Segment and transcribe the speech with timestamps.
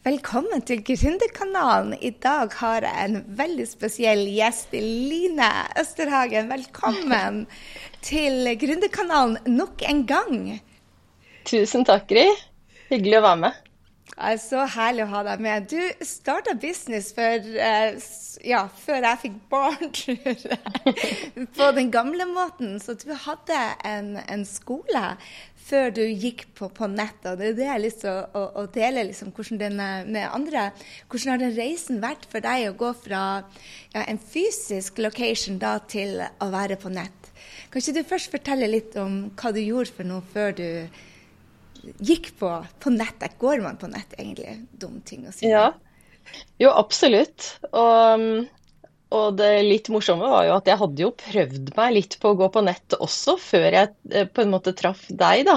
[0.00, 1.90] Velkommen til Gründerkanalen.
[2.00, 6.48] I dag har jeg en veldig spesiell gjest, Line Østerhagen.
[6.48, 7.42] Velkommen
[8.08, 10.38] til Gründerkanalen nok en gang.
[11.44, 12.24] Tusen takk, Gry.
[12.88, 13.60] Hyggelig å være med.
[14.40, 15.68] Så herlig å ha deg med.
[15.68, 18.00] Du starta business for, eh,
[18.44, 20.60] ja, før jeg fikk barn, tror jeg.
[21.60, 22.78] På den gamle måten.
[22.80, 25.04] Så du hadde en, en skole
[25.70, 27.20] før du gikk på, på nett.
[27.26, 29.78] Og det er det jeg har lyst til å, å, å dele liksom, den,
[30.10, 30.70] med andre.
[31.08, 33.22] Hvordan har den reisen vært for deg å gå fra
[33.94, 37.30] ja, en fysisk location da, til å være på nett?
[37.70, 40.66] Kan ikke du først fortelle litt om hva du gjorde for noe før du
[42.04, 42.50] gikk på,
[42.82, 43.28] på nett?
[43.40, 44.58] Går man på nett, egentlig?
[44.72, 45.48] Dum ting å si.
[45.48, 45.70] Ja,
[46.60, 47.54] jo absolutt.
[47.70, 48.26] Og
[49.10, 52.36] og det litt morsomme var jo at jeg hadde jo prøvd meg litt på å
[52.38, 55.56] gå på nett også, før jeg eh, på en måte traff deg, da.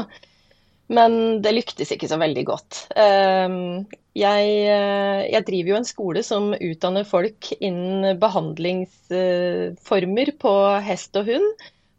[0.93, 2.71] Men det lyktes ikke så veldig godt.
[2.99, 3.85] Ehm,
[4.17, 10.53] jeg, eh, jeg driver jo en skole som utdanner folk innen behandlingsformer på
[10.89, 11.49] hest og hund.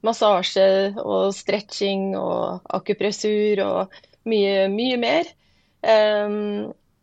[0.05, 0.69] Massasje
[1.01, 3.89] og stretching og akupressur og
[4.29, 5.25] mye, mye mer.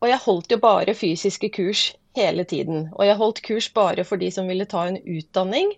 [0.01, 2.87] Og jeg holdt jo bare fysiske kurs hele tiden.
[2.97, 5.75] Og jeg holdt kurs bare for de som ville ta en utdanning.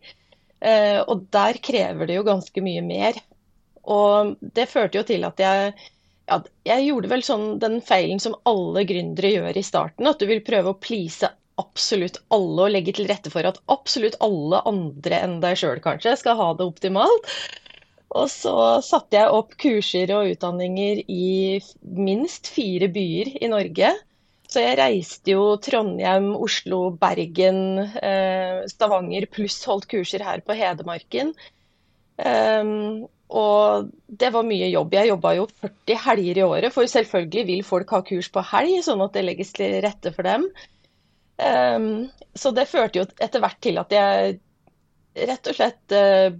[0.64, 3.20] Eh, og der krever det jo ganske mye mer.
[3.84, 5.74] Og det førte jo til at jeg
[6.32, 10.08] ja, jeg gjorde vel sånn den feilen som alle gründere gjør i starten.
[10.08, 11.28] At du vil prøve å please
[11.62, 16.16] absolutt alle og legge til rette for at absolutt alle andre enn deg sjøl kanskje
[16.22, 17.28] skal ha det optimalt.
[18.14, 23.94] Og så satte jeg opp kurser og utdanninger i minst fire byer i Norge.
[24.54, 31.34] Så jeg reiste jo Trondheim, Oslo, Bergen, eh, Stavanger, pluss holdt kurser her på Hedmarken.
[32.22, 33.90] Um, og
[34.22, 34.94] det var mye jobb.
[34.94, 38.78] Jeg jobba jo 40 helger i året, for selvfølgelig vil folk ha kurs på helg,
[38.86, 40.46] sånn at det legges til rette for dem.
[41.42, 41.90] Um,
[42.38, 44.38] så det førte jo etter hvert til at jeg
[45.31, 46.36] rett og slett uh,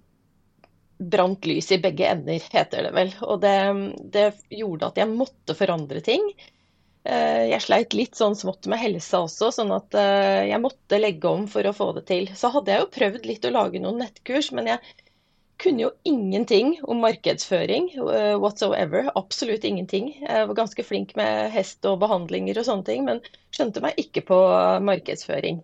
[1.01, 3.16] brant lys i begge ender, heter det vel.
[3.25, 3.57] Og det,
[4.13, 6.30] det gjorde at jeg måtte forandre ting.
[7.03, 11.28] Eh, jeg sleit litt sånn smått med helsa også, sånn at eh, jeg måtte legge
[11.28, 12.30] om for å få det til.
[12.40, 14.80] Så hadde jeg jo prøvd litt å lage noen nettkurs, men jeg
[15.59, 19.12] kunne jo ingenting om markedsføring eh, whatsoever.
[19.19, 20.13] Absolutt ingenting.
[20.22, 23.19] Jeg var ganske flink med hest og behandlinger og sånne ting, men
[23.56, 24.40] skjønte meg ikke på
[24.88, 25.59] markedsføring.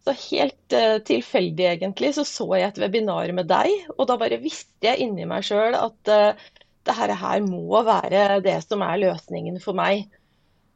[0.00, 0.74] Så helt
[1.04, 3.68] tilfeldig egentlig så så jeg et webinar med deg,
[3.98, 6.46] og da bare visste jeg inni meg sjøl at uh,
[6.88, 10.08] det her må være det som er løsningen for meg.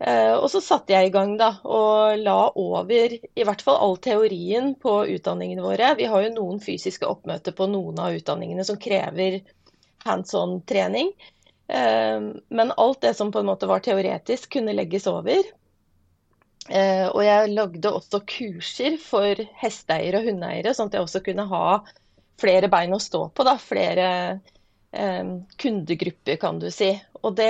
[0.05, 3.95] Eh, og så satte jeg i gang da, og la over i hvert fall all
[4.05, 5.95] teorien på utdanningene våre.
[5.97, 9.39] Vi har jo noen fysiske oppmøter på noen av utdanningene som krever
[10.05, 11.15] hands on-trening.
[11.73, 15.41] Eh, men alt det som på en måte var teoretisk, kunne legges over.
[16.69, 21.49] Eh, og jeg lagde også kurser for hesteeiere og hundeeiere, sånn at jeg også kunne
[21.49, 21.67] ha
[22.41, 23.47] flere bein å stå på.
[23.47, 24.09] da, Flere
[25.59, 26.93] kundegrupper, kan du si.
[27.25, 27.49] Og det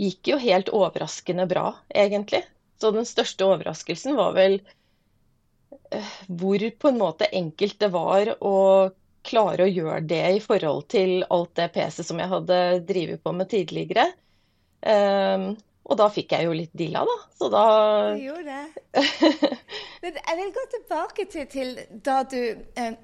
[0.00, 2.42] gikk jo helt overraskende bra, egentlig.
[2.80, 4.58] Så den største overraskelsen var vel
[5.90, 8.56] eh, hvor på en måte enkelt det var å
[9.26, 13.32] klare å gjøre det i forhold til alt det PC som jeg hadde drevet på
[13.34, 14.10] med tidligere.
[14.86, 17.16] Um, og da fikk jeg jo litt dilla, da.
[17.38, 17.64] Så da
[18.14, 19.02] Du gjorde det.
[20.02, 21.72] Men jeg vil gå tilbake til, til
[22.06, 22.96] da du eh,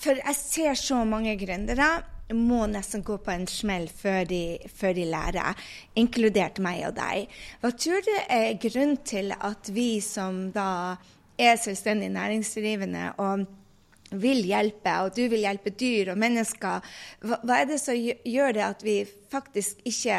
[0.00, 1.88] For jeg ser så mange gründere
[2.36, 5.64] må nesten gå på en smell før de, før de, lærer,
[5.98, 7.32] inkludert meg og deg.
[7.62, 10.96] Hva tror du er grunnen til at vi som da
[11.40, 13.46] er selvstendig næringsdrivende og
[14.12, 16.82] vil hjelpe, og du vil hjelpe dyr og mennesker,
[17.24, 18.98] hva, hva er det som gjør det at vi
[19.32, 20.18] faktisk ikke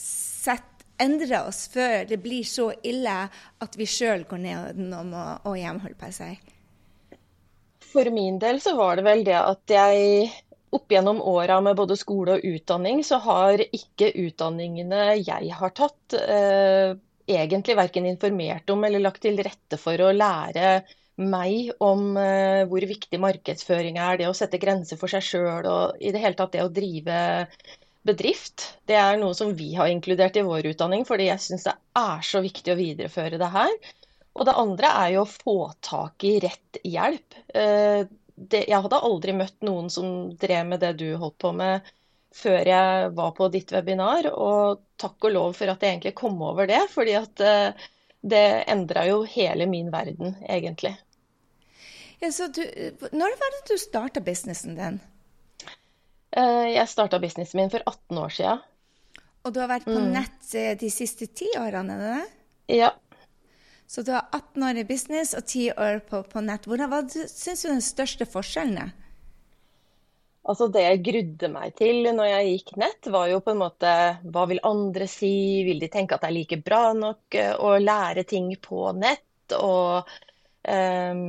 [0.00, 3.14] setter endrer oss før det blir så ille
[3.64, 5.14] at vi sjøl går ned og
[5.50, 6.52] og hjemholder på seg?
[7.94, 10.30] For min del så var det vel det at jeg
[10.74, 16.16] opp gjennom åra med både skole og utdanning, så har ikke utdanningene jeg har tatt,
[16.18, 16.96] eh,
[17.30, 20.82] egentlig verken informert om eller lagt til rette for å lære
[21.22, 26.02] meg om eh, hvor viktig markedsføring er, det å sette grenser for seg sjøl og
[26.02, 27.18] i det hele tatt det å drive
[28.04, 28.66] bedrift.
[28.88, 32.26] Det er noe som vi har inkludert i vår utdanning, fordi jeg syns det er
[32.26, 33.72] så viktig å videreføre det her.
[34.34, 37.38] Og det andre er jo å få tak i rett hjelp.
[37.54, 38.02] Eh,
[38.34, 40.08] det, jeg hadde aldri møtt noen som
[40.40, 41.92] drev med det du holdt på med
[42.34, 46.40] før jeg var på ditt webinar, og takk og lov for at jeg egentlig kom
[46.42, 47.86] over det, fordi at uh,
[48.26, 50.96] det endra jo hele min verden, egentlig.
[52.18, 52.62] Ja, du,
[53.12, 54.98] når var det du starta businessen din?
[56.34, 58.64] Uh, jeg starta businessen min for 18 år siden.
[59.44, 60.10] Og du har vært på mm.
[60.14, 61.94] nett eh, de siste ti årene?
[61.94, 62.78] er det det?
[62.78, 62.94] Ja,
[63.94, 66.64] Så du har 18 år i business og 10 år på, på nett.
[66.66, 68.90] Hvordan, hva syns du er den største forskjellen?
[70.50, 73.92] Altså Det jeg grudde meg til når jeg gikk nett, var jo på en måte
[74.34, 75.62] hva vil andre si?
[75.68, 79.54] Vil de tenke at det er like bra nok eh, å lære ting på nett?
[79.60, 80.10] Og
[80.66, 81.22] um,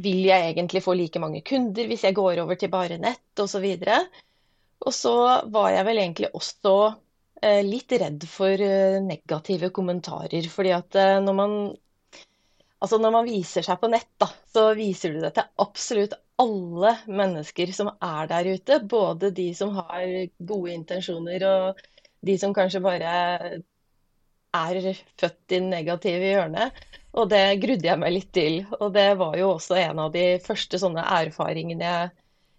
[0.00, 3.68] vil jeg egentlig få like mange kunder hvis jeg går over til bare nett osv.?
[3.84, 4.20] Og,
[4.88, 5.16] og så
[5.52, 6.78] var jeg vel egentlig også
[7.66, 10.48] litt redd for uh, negative kommentarer.
[10.50, 11.56] fordi at uh, når man
[12.84, 16.90] Altså Når man viser seg på nett, da, så viser du det til absolutt alle
[17.08, 18.76] mennesker som er der ute.
[18.90, 20.02] Både de som har
[20.36, 21.80] gode intensjoner, og
[22.28, 23.14] de som kanskje bare
[24.54, 24.80] er
[25.20, 26.84] født i negative hjørnet.
[27.14, 28.60] Og det grudde jeg meg litt til.
[28.80, 32.12] Og det var jo også en av de første sånne erfaringene jeg,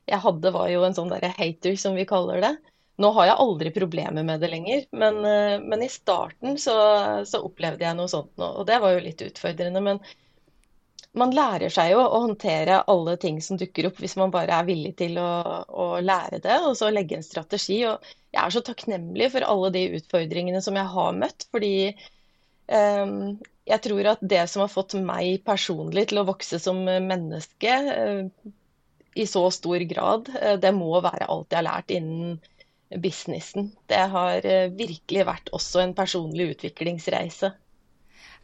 [0.09, 2.53] jeg hadde, var jo en sånn derre hater, som vi kaller det.
[3.01, 6.75] Nå har jeg aldri problemer med det lenger, men, eh, men i starten så,
[7.27, 8.51] så, opplevde jeg noe sånt nå.
[8.61, 9.81] Og det var jo litt utfordrende.
[9.83, 9.99] Men
[11.19, 14.67] man lærer seg jo å håndtere alle ting som dukker opp, hvis man bare er
[14.67, 15.31] villig til å,
[15.67, 17.81] å lære det og så legge en strategi.
[17.87, 18.03] Og
[18.35, 21.47] jeg er så takknemlig for alle de utfordringene som jeg har møtt.
[21.51, 21.75] fordi
[22.71, 27.77] um, jeg tror at det som har fått meg personlig til å vokse som menneske
[27.91, 28.51] uh,
[29.15, 32.35] i så stor grad, uh, det må være alt jeg har lært innen
[33.01, 33.71] businessen.
[33.89, 37.53] Det har eh, virkelig vært også en personlig utviklingsreise.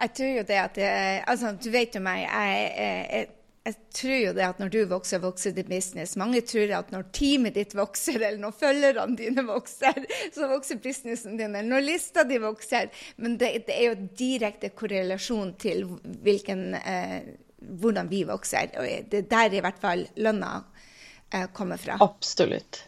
[0.02, 2.24] Jeg tror jo det at jeg, altså, Du vet jo meg.
[2.26, 3.28] jeg, jeg,
[3.62, 6.16] jeg tror jo det at når du vokser, vokser ditt business.
[6.18, 10.00] Mange tror at når teamet ditt vokser, eller når følgerne dine vokser,
[10.36, 12.90] så vokser businessen din, eller når lista di vokser.
[13.22, 15.86] Men det, det, er jo direkte korrelasjon til
[16.26, 17.34] hvilken, eh,
[17.82, 18.74] hvordan vi vokser.
[18.82, 20.56] Og det er der i hvert fall lønna
[21.30, 22.02] eh, kommer fra.
[22.02, 22.88] Absolutt.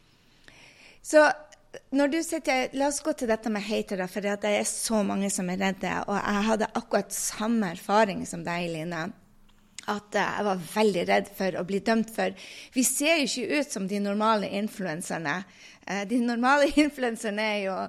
[1.05, 1.27] Så
[1.93, 5.29] når du sitter, La oss gå til dette med hatere, for det er så mange
[5.33, 5.91] som er redde.
[6.07, 9.03] Og jeg hadde akkurat samme erfaring som deg, Line.
[9.91, 12.31] At jeg var veldig redd for å bli dømt for
[12.71, 15.41] Vi ser jo ikke ut som de normale influenserne.
[15.83, 17.79] Eh, de normale influenserne er jo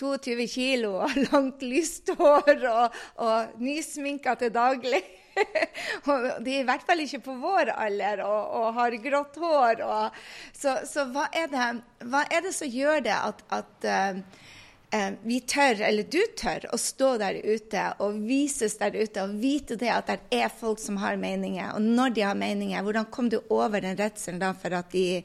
[0.00, 5.02] 22 kilo og langt, lyst hår og, og nysminka til daglig.
[6.44, 9.82] de er i hvert fall ikke på vår alder og, og har grått hår.
[9.86, 10.22] Og,
[10.56, 11.68] så, så hva, er det,
[12.06, 16.80] hva, er det, som gjør det at, at uh, vi tør, eller du tør, å
[16.80, 21.00] stå der ute og vises der ute og vite det at det er folk som
[21.02, 21.72] har meninger.
[21.76, 25.22] Og når de har meninger, hvordan kom du over den redselen da for at de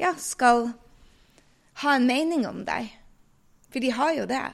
[0.00, 0.70] ja, skal
[1.82, 2.92] ha en mening om deg?
[3.70, 4.46] For de har jo det.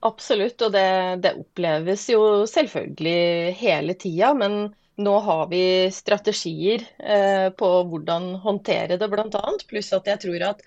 [0.00, 0.88] Absolutt, og det,
[1.24, 4.32] det oppleves jo selvfølgelig hele tida.
[4.36, 4.70] Men
[5.00, 5.62] nå har vi
[5.92, 9.42] strategier eh, på hvordan håndtere det, bl.a.
[9.68, 10.64] Pluss at jeg tror at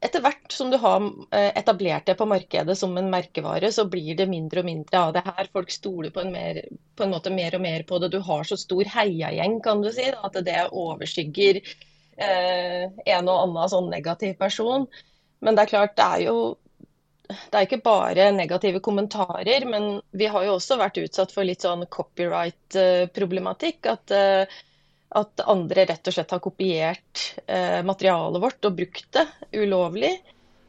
[0.00, 1.02] etter hvert som du har
[1.34, 5.12] eh, etablert det på markedet som en merkevare, så blir det mindre og mindre av
[5.16, 5.50] det her.
[5.52, 6.62] Folk stoler på en, mer,
[6.96, 8.12] på en måte mer og mer på det.
[8.14, 13.72] Du har så stor heiagjeng, kan du si, at det overskygger eh, en og annen
[13.74, 14.88] sånn negativ person.
[15.40, 16.36] Men det er klart, det er jo
[17.30, 21.62] det er ikke bare negative kommentarer, men vi har jo også vært utsatt for litt
[21.64, 23.86] sånn copyright-problematikk.
[23.92, 24.44] At, eh,
[25.20, 29.26] at, andre rett og slett har kopiert eh, materialet vårt og brukt det
[29.62, 30.14] ulovlig.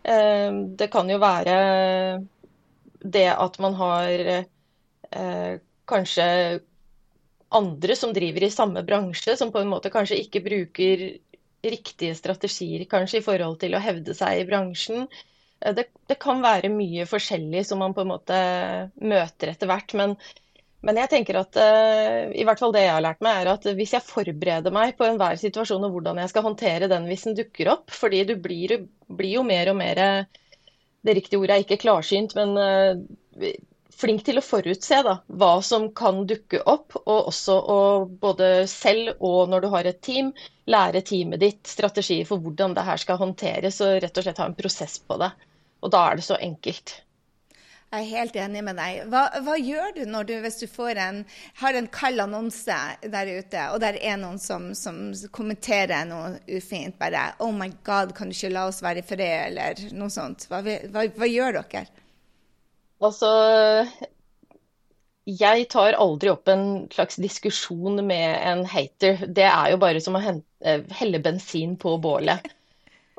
[0.04, 1.56] Eh, det kan jo være
[3.02, 4.12] det at man har
[5.90, 6.26] kanskje
[7.52, 11.02] andre som driver i samme bransje, som på en måte kanskje ikke bruker
[11.62, 15.08] riktige strategier kanskje i forhold til å hevde seg i bransjen.
[15.62, 18.38] Eh, det, det, kan være mye forskjellig som man på en måte
[19.02, 19.96] møter etter hvert.
[19.98, 20.16] Men,
[20.82, 23.68] men jeg tenker at uh, i hvert fall det jeg har lært meg, er at
[23.78, 27.38] hvis jeg forbereder meg på enhver situasjon og hvordan jeg skal håndtere den hvis den
[27.38, 30.06] dukker opp, fordi du blir, blir jo mer og mer
[31.02, 32.58] Det riktige ordet er ikke klarsynt, men
[34.02, 36.98] flink til å forutse da, hva som kan dukke opp.
[37.02, 37.80] Og også å
[38.22, 40.32] både selv og når du har et team,
[40.70, 44.50] lære teamet ditt strategier for hvordan det her skal håndteres, og rett og slett ha
[44.50, 45.32] en prosess på det.
[45.82, 47.02] Og da er det så enkelt.
[47.92, 49.02] Jeg er helt enig med deg.
[49.12, 51.26] Hva, hva gjør du, du hvis du en,
[51.60, 56.96] har en kald annonse der ute, og der er noen som, som, kommenterer noe ufint?
[57.00, 60.48] Bare 'Oh my God, kan du ikke la oss være i fred?' eller noe sånt.
[60.48, 61.84] Hva, hva, hva gjør dere?
[63.02, 63.34] Altså,
[65.28, 69.26] jeg tar aldri opp en slags diskusjon med en hater.
[69.28, 72.48] Det er jo bare som å helle bensin på bålet.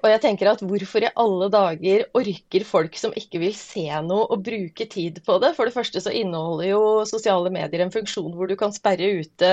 [0.03, 4.25] Og jeg tenker at hvorfor i alle dager orker folk som ikke vil se noe
[4.35, 5.53] og bruke tid på det?
[5.55, 9.53] For det første så inneholder jo sosiale medier en funksjon hvor du kan sperre ute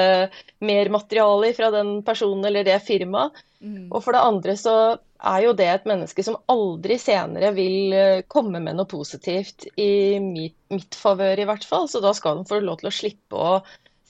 [0.65, 3.37] mer materiale fra den personen eller det firmaet.
[3.61, 3.91] Mm.
[3.91, 4.75] Og for det andre så
[5.19, 10.17] er jo det et menneske som aldri senere vil eh, komme med noe positivt i
[10.23, 11.89] mitt, mitt favør, i hvert fall.
[11.91, 13.57] Så da skal de få lov til å slippe å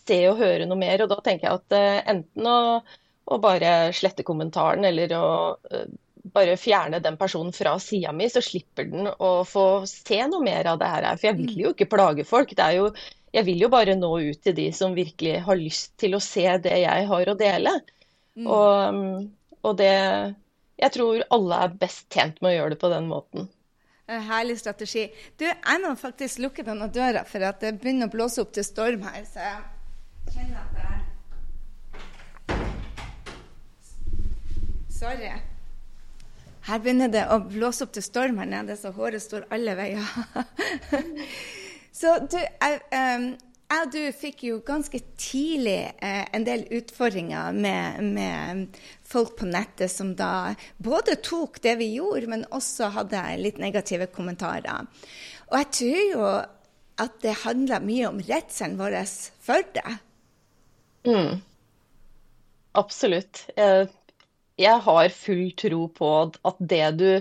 [0.09, 1.03] se og høre noe mer.
[1.03, 2.59] Og da tenker jeg at uh, enten å,
[3.29, 5.25] å, bare slette kommentaren eller å
[5.57, 5.89] uh,
[6.33, 10.69] bare fjerne den personen fra sida mi, så slipper den å få se noe mer
[10.71, 11.07] av det her.
[11.15, 12.53] For jeg vil jo ikke plage folk.
[12.57, 12.89] Det er jo,
[13.35, 16.45] jeg vil jo bare nå ut til de som virkelig har lyst til å se
[16.63, 17.75] det jeg har å dele.
[18.39, 18.47] Mm.
[18.47, 19.25] Og,
[19.65, 19.95] og det
[20.79, 23.49] jeg tror alle er best tjent med å gjøre det på den måten.
[24.09, 25.03] Herlig strategi.
[25.37, 28.65] Du, jeg må faktisk lukke denne døra, for at det begynner å blåse opp til
[28.65, 29.21] storm her.
[29.27, 29.59] Så jeg
[30.33, 30.97] kjenner at det er
[34.99, 35.31] Sorry.
[36.69, 40.09] Her begynner det å blåse opp til storm her nede, så håret står alle veier.
[41.99, 43.31] så du, jeg, um,
[43.73, 49.89] og du fikk jo ganske tidlig uh, en del utfordringer med, med, folk på nettet
[49.89, 54.85] som da både tok det vi gjorde, men også hadde litt negative kommentarer.
[55.49, 56.31] Og jeg tror jo
[56.99, 58.99] at det handla mye om redselen vår
[59.41, 59.97] for det.
[61.07, 61.39] Mm.
[62.77, 63.47] Absolutt.
[63.57, 63.89] Jeg,
[64.59, 66.09] jeg har full tro på
[66.47, 67.11] at det du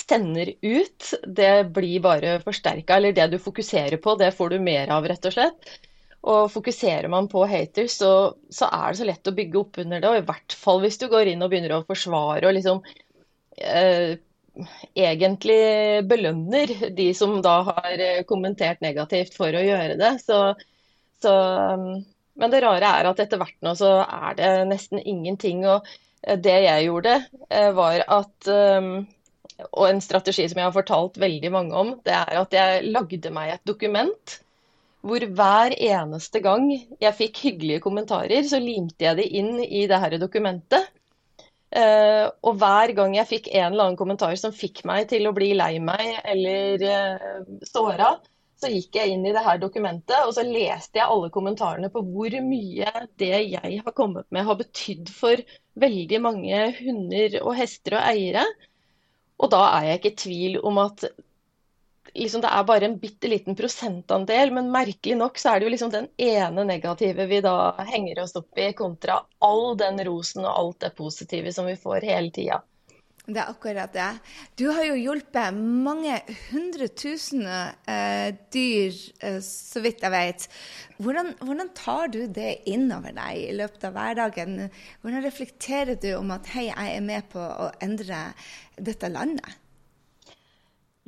[0.00, 2.96] sender ut, det blir bare forsterka.
[2.96, 5.76] Eller det du fokuserer på, det får du mer av, rett og slett.
[6.30, 8.12] Og fokuserer man på haters, så,
[8.52, 10.10] så, er det så lett å bygge opp under det.
[10.10, 12.82] Og i hvert fall hvis du går inn og begynner å forsvare og liksom
[13.56, 14.18] eh,
[14.98, 15.62] egentlig
[16.10, 20.12] belønner de som da har eh, kommentert negativt for å gjøre det.
[20.26, 20.42] Så,
[21.22, 21.34] så,
[22.36, 25.64] men det rare er at etter hvert nå så er det nesten ingenting.
[25.64, 27.16] Eh, det jeg gjorde,
[27.48, 28.52] eh, var at
[29.76, 33.32] Og en strategi som jeg har fortalt veldig mange om, det er at jeg lagde
[33.34, 34.38] meg et dokument
[35.06, 36.66] hvor hver eneste gang
[37.00, 40.90] jeg fikk hyggelige kommentarer, så limte jeg de inn i det her dokumentet.
[41.70, 45.34] Uh, og hver gang jeg fikk en eller annen kommentar som fikk meg til å
[45.36, 48.16] bli lei meg eller uh, såra,
[48.60, 52.02] så gikk jeg inn i det her dokumentet og så leste jeg alle kommentarene på
[52.06, 55.40] hvor mye det jeg har kommet med, har betydd for
[55.80, 58.44] veldig mange hunder og hester og eiere.
[59.40, 61.06] Og da er jeg ikke i tvil om at
[62.14, 65.74] liksom, det er bare en bitte liten prosentandel, men merkelig nok så er det jo
[65.74, 67.54] liksom den ene negative vi da
[67.88, 72.08] henger oss opp i, kontra all den rosen og alt det positive som vi får
[72.10, 72.60] hele tida.
[73.30, 74.08] Det er akkurat det.
[74.58, 76.16] Du har jo hjulpet mange
[76.48, 80.46] hundre tusen eh, dyr, eh, så vidt jeg vet.
[80.98, 84.56] Hvordan, hvordan, tar du det innover deg i løpet av hverdagen?
[85.02, 88.24] Hvordan reflekterer du om at hei, jeg er med på å endre
[88.76, 89.58] dette landet?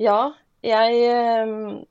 [0.01, 0.31] Ja,
[0.63, 1.83] jeg, eh,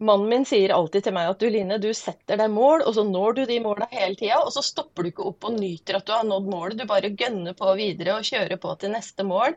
[0.00, 3.04] mannen min sier alltid til meg at du Line, du setter deg mål, og så
[3.06, 4.40] når du de målene hele tida.
[4.44, 6.78] Og så stopper du ikke opp og nyter at du har nådd målet.
[6.80, 9.56] Du bare gønner på videre og kjører på til neste mål.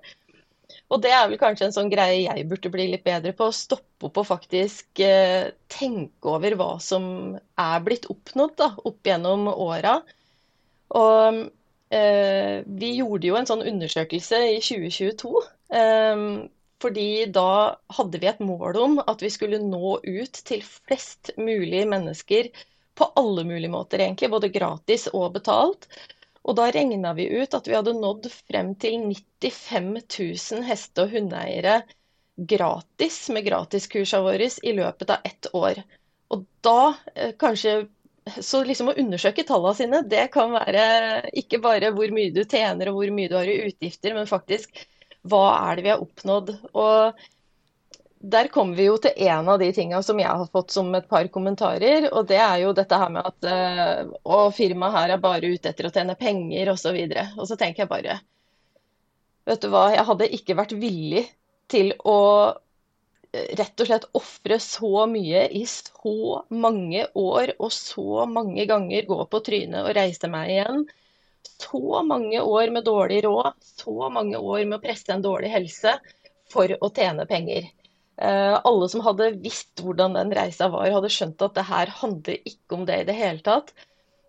[0.93, 3.49] Og det er vel kanskje en sånn greie jeg burde bli litt bedre på.
[3.49, 7.05] Å stoppe opp og faktisk eh, tenke over hva som
[7.59, 9.99] er blitt oppnådd da, opp gjennom åra.
[10.99, 11.43] Og
[11.93, 15.45] eh, vi gjorde jo en sånn undersøkelse i 2022.
[15.79, 16.27] Eh,
[16.83, 21.85] fordi da hadde vi et mål om at vi skulle nå ut til flest mulig
[21.87, 22.51] mennesker
[22.99, 24.29] på alle mulige måter, egentlig.
[24.29, 25.87] Både gratis og betalt.
[26.43, 31.15] Og da regna vi ut at vi hadde nådd frem til 95 000 heste- og
[31.15, 31.81] hundeeiere
[32.35, 35.83] gratis med gratiskursene våre i løpet av ett år.
[36.33, 37.85] Og da eh, kanskje
[38.41, 42.89] så liksom å undersøke tallene sine, det kan være ikke bare hvor mye du tjener
[42.89, 44.79] og hvor mye du har i utgifter, men faktisk
[45.29, 46.51] hva er det vi har oppnådd?
[46.73, 47.23] Og
[48.23, 51.07] der kommer vi jo til en av de tinga som jeg har fått som et
[51.09, 52.07] par kommentarer.
[52.13, 53.47] Og det er jo dette her med at
[54.23, 56.95] å, eh, firmaet her er bare ute etter å tjene penger osv.
[56.95, 58.21] Og, så og så tenker jeg bare
[59.43, 61.25] Vet du hva, jeg hadde ikke vært villig
[61.67, 62.19] til å
[63.33, 69.09] eh, rett og slett ofre så mye i så mange år og så mange ganger
[69.09, 70.85] gå på trynet og reise meg igjen
[71.47, 75.95] så mange år med dårlig råd, så mange år med å presse en dårlig helse
[76.53, 77.69] for å tjene penger.
[78.21, 82.37] Uh, alle som hadde visst hvordan den reisa var, hadde skjønt at det her handler
[82.45, 83.73] ikke om det i det hele tatt.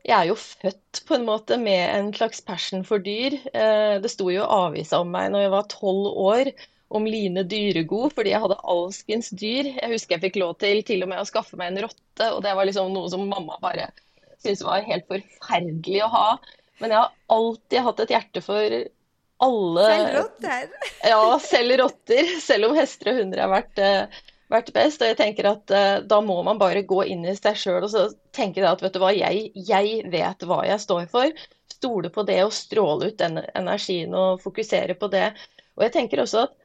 [0.04, 3.36] Jeg er jo født på en måte med en slags passion for dyr.
[3.52, 6.52] Uh, det sto jo avisa om meg når jeg var tolv år
[6.94, 9.70] om Line Dyregod, fordi jeg hadde alskens dyr.
[9.72, 12.42] Jeg husker jeg fikk lov til til og med å skaffe meg en rotte, og
[12.44, 13.90] det var liksom noe som mamma bare
[14.44, 16.28] syntes var helt forferdelig å ha.
[16.82, 18.76] Men jeg har alltid hatt et hjerte for
[19.44, 20.70] alle Selv rotter?
[21.12, 22.30] ja, selv rotter.
[22.42, 25.02] Selv om hester og hunder har vært, uh, vært best.
[25.02, 27.90] Og jeg tenker at uh, da må man bare gå inn i seg sjøl og
[27.92, 31.46] så tenke at vet du hva, jeg, jeg, vet hva jeg står for.
[31.74, 35.28] Stole på det og stråle ut den energien og fokusere på det.
[35.74, 36.58] Og jeg tenker også at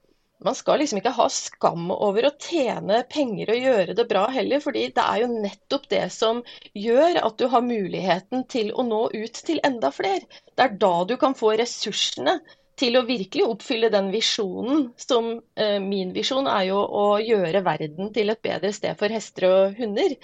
[0.46, 4.62] man skal liksom ikke ha skam over å tjene penger og gjøre det bra heller,
[4.64, 6.40] fordi det er jo nettopp det som
[6.78, 10.24] gjør at du har muligheten til å nå ut til enda flere.
[10.56, 12.40] Det er da du kan få ressursene
[12.80, 18.14] til å virkelig oppfylle den visjonen som eh, min visjon er jo å gjøre verden
[18.16, 20.16] til et bedre sted for hester og hunder.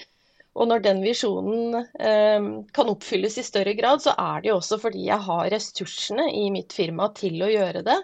[0.55, 2.45] Og når den visjonen eh,
[2.77, 6.47] kan oppfylles i større grad, så er det jo også fordi jeg har ressursene i
[6.55, 7.99] mitt firma til å gjøre det.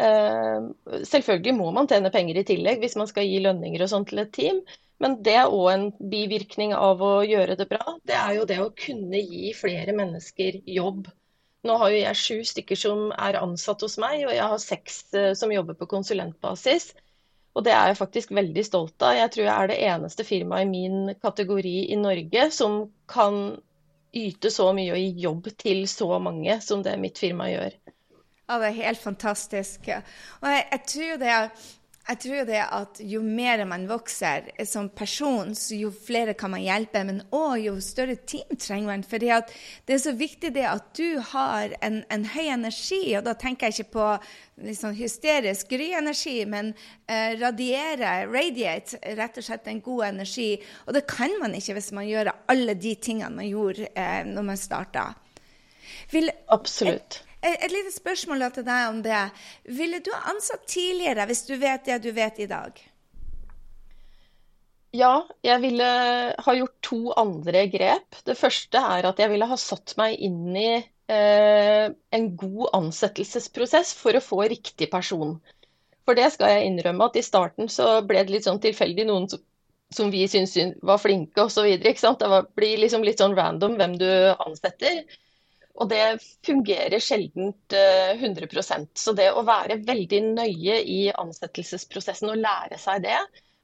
[0.00, 0.68] Eh,
[1.04, 4.22] selvfølgelig må man tjene penger i tillegg hvis man skal gi lønninger og sånn til
[4.24, 4.62] et team.
[5.02, 7.96] Men det er òg en bivirkning av å gjøre det bra.
[8.06, 11.08] Det er jo det å kunne gi flere mennesker jobb.
[11.66, 15.02] Nå har jo jeg sju stykker som er ansatt hos meg, og jeg har seks
[15.18, 16.92] eh, som jobber på konsulentbasis.
[17.52, 19.18] Og det er jeg faktisk veldig stolt av.
[19.18, 22.78] Jeg tror jeg er det eneste firmaet i min kategori i Norge som
[23.10, 23.42] kan
[24.16, 27.76] yte så mye og gi jobb til så mange som det mitt firma gjør.
[28.52, 29.86] Ja, det er helt fantastisk.
[30.42, 31.70] Og jeg, jeg tror det er
[32.02, 37.04] jeg tror det at jo mer man vokser som person, jo flere kan man hjelpe,
[37.06, 39.04] men òg jo større team trenger man.
[39.06, 39.30] For det
[39.94, 43.78] er så viktig det at du har en, en høy energi, og da tenker jeg
[43.78, 44.08] ikke på
[44.66, 46.74] liksom hysterisk gry-energi, men
[47.06, 50.50] eh, radiere, radiate, rett og slett en god energi.
[50.88, 54.50] Og det kan man ikke hvis man gjør alle de tingene man gjorde eh, når
[54.52, 55.12] man starta.
[56.50, 57.22] Absolutt.
[57.42, 59.22] Et, et lite spørsmål til deg om det.
[59.66, 62.78] Ville du ha ansatt tidligere hvis du vet det du vet i dag?
[64.92, 65.84] Ja, jeg ville
[66.44, 68.18] ha gjort to andre grep.
[68.28, 73.94] Det første er at jeg ville ha satt meg inn i eh, en god ansettelsesprosess
[73.96, 75.38] for å få riktig person.
[76.04, 79.30] For det skal jeg innrømme at i starten så ble det litt sånn tilfeldig noen
[79.32, 79.40] som,
[79.96, 81.72] som vi syntes var flinke osv.
[81.80, 84.10] Det blir liksom litt sånn random hvem du
[84.44, 85.06] ansetter.
[85.80, 86.02] Og det
[86.46, 93.06] fungerer sjelden 100 eh, Så det å være veldig nøye i ansettelsesprosessen og lære seg
[93.06, 93.18] det,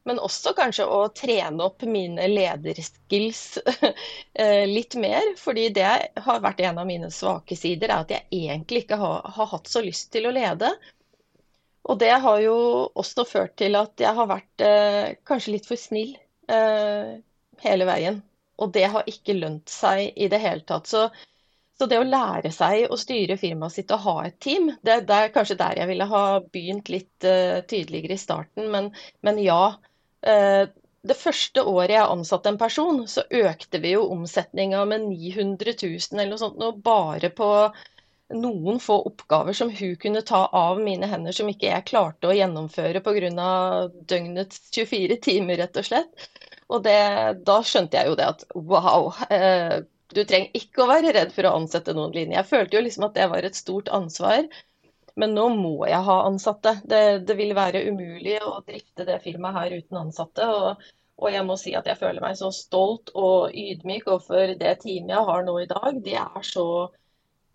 [0.08, 3.58] men også kanskje å trene opp mine lederskills
[4.40, 5.34] eh, litt mer.
[5.36, 5.90] Fordi det
[6.24, 9.68] har vært en av mine svake sider, er at jeg egentlig ikke har, har hatt
[9.68, 10.72] så lyst til å lede.
[11.88, 12.56] Og det har jo
[13.00, 16.16] også ført til at jeg har vært eh, kanskje litt for snill
[16.48, 17.18] eh,
[17.64, 18.22] hele veien.
[18.58, 20.88] Og det har ikke lønt seg i det hele tatt.
[20.90, 21.06] Så
[21.78, 25.18] så det å lære seg å styre firmaet sitt og ha et team, det, det
[25.18, 28.70] er kanskje der jeg ville ha begynt litt uh, tydeligere i starten.
[28.72, 28.90] Men,
[29.26, 29.76] men ja.
[30.26, 30.66] Uh,
[31.08, 36.18] det første året jeg ansatte en person, så økte vi jo omsetninga med 900 000
[36.18, 37.48] eller noe sånt, og bare på
[38.34, 42.34] noen få oppgaver som hun kunne ta av mine hender, som ikke jeg klarte å
[42.36, 43.30] gjennomføre pga.
[44.10, 46.28] døgnets 24 timer, rett og slett.
[46.68, 46.98] Og det,
[47.48, 49.14] da skjønte jeg jo det at wow.
[49.30, 49.78] Eh,
[50.14, 52.38] du trenger ikke å være redd for å ansette noen linjer.
[52.40, 54.46] Jeg følte jo liksom at det var et stort ansvar.
[55.18, 56.76] Men nå må jeg ha ansatte.
[56.88, 60.46] Det, det vil være umulig å drifte det firmaet her uten ansatte.
[60.46, 60.86] Og,
[61.18, 65.16] og, jeg må si at jeg føler meg så stolt og ydmyk overfor det teamet
[65.16, 66.00] jeg har nå i dag.
[66.06, 66.68] De er så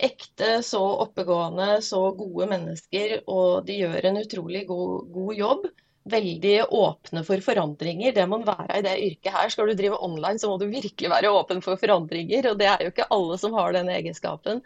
[0.04, 3.22] ekte, så oppegående, så gode mennesker.
[3.32, 5.72] Og de gjør en utrolig god, god jobb
[6.10, 8.14] veldig åpne for forandringer.
[8.16, 9.52] Det må være i det yrket her.
[9.54, 12.50] Skal du drive online, så må du virkelig være åpen for forandringer.
[12.52, 14.64] Og det er jo ikke alle som har den egenskapen.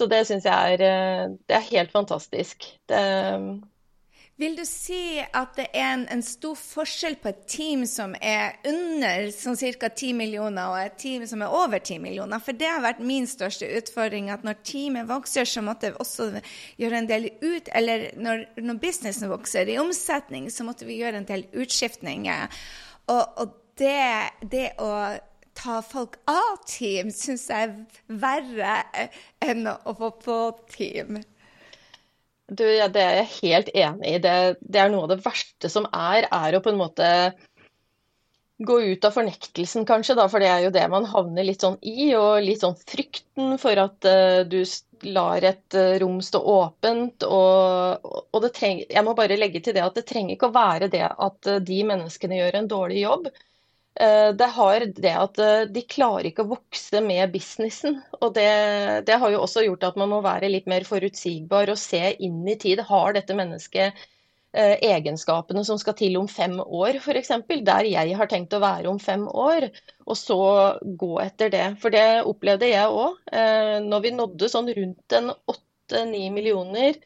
[0.00, 2.64] Så det syns jeg er, eh, det er helt fantastisk.
[2.88, 3.00] Det,
[4.40, 8.56] vil du si at det er en, en, stor forskjell på et team som er
[8.68, 9.90] under sånn ca.
[9.90, 12.40] 10 millioner, og et team som er over 10 millioner?
[12.42, 16.30] For det har vært min største utfordring, at når teamet vokser, så måtte vi også
[16.80, 21.20] gjøre en del ut Eller når, når businessen vokser i omsetning, så måtte vi gjøre
[21.20, 22.62] en del utskiftninger.
[23.12, 24.92] Og, og det, det å
[25.60, 28.78] ta folk av team syns jeg er verre
[29.44, 30.38] enn å få på
[30.72, 31.20] team.
[32.50, 34.18] Du, ja, det er jeg helt enig i.
[34.22, 37.06] Det, det, er noe av det verste som er, er å på en måte
[38.60, 41.78] gå ut av fornektelsen, kanskje, da, for det er jo det man havner litt sånn
[41.80, 42.10] i.
[42.18, 44.60] Og litt sånn frykten for at uh, du
[45.08, 47.24] lar et uh, rom stå åpent.
[47.24, 50.90] Og, og treng, jeg må bare legge til det at det trenger ikke å være
[50.92, 53.30] det at uh, de menneskene gjør en dårlig jobb.
[53.94, 57.98] Eh, det har det at eh, de klarer ikke å vokse med businessen.
[58.20, 58.46] Og det,
[59.08, 62.46] det, har jo også gjort at man må være litt mer forutsigbar og se inn
[62.48, 62.84] i tid.
[62.86, 63.98] Har dette mennesket
[64.54, 67.34] eh, egenskapene som skal til om fem år, f.eks.
[67.66, 69.68] Der jeg har tenkt å være om fem år.
[70.06, 70.40] Og så
[70.84, 71.66] gå etter det.
[71.82, 73.18] For det opplevde jeg òg.
[73.90, 76.98] Når vi nådde sånn rundt en åtte-ni millioner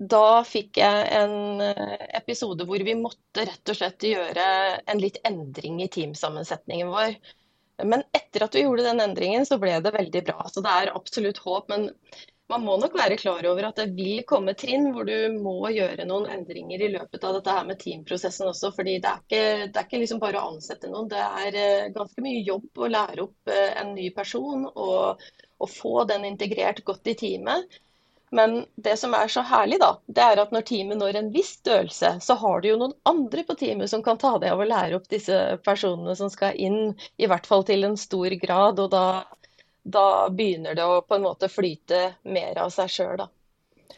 [0.00, 4.46] da fikk jeg en eh, episode hvor vi måtte rett og slett gjøre
[4.88, 7.18] en litt endring i teamsammensetningen vår.
[7.84, 10.44] Men etter at vi gjorde den endringen, så ble det veldig bra.
[10.48, 11.68] Så det er absolutt håp.
[11.72, 11.90] Men
[12.50, 16.06] man må nok være klar over at det vil komme trinn hvor du må gjøre
[16.08, 18.72] noen endringer i løpet av dette her med teamprosessen også.
[18.76, 21.12] fordi det er ikke, det er ikke liksom bare å ansette noen.
[21.12, 25.72] Det er eh, ganske mye jobb å lære opp eh, en ny person og, og
[25.76, 27.80] få den integrert godt i teamet.
[28.30, 31.56] Men det som er så herlig, da, det er at når teamet når en viss
[31.58, 34.68] størrelse, så har du jo noen andre på teamet som kan ta deg av å
[34.70, 38.78] lære opp disse personene som skal inn, i hvert fall til en stor grad.
[38.78, 39.04] Og da
[39.82, 43.26] da begynner det å på en måte flyte mer av seg sjøl, da.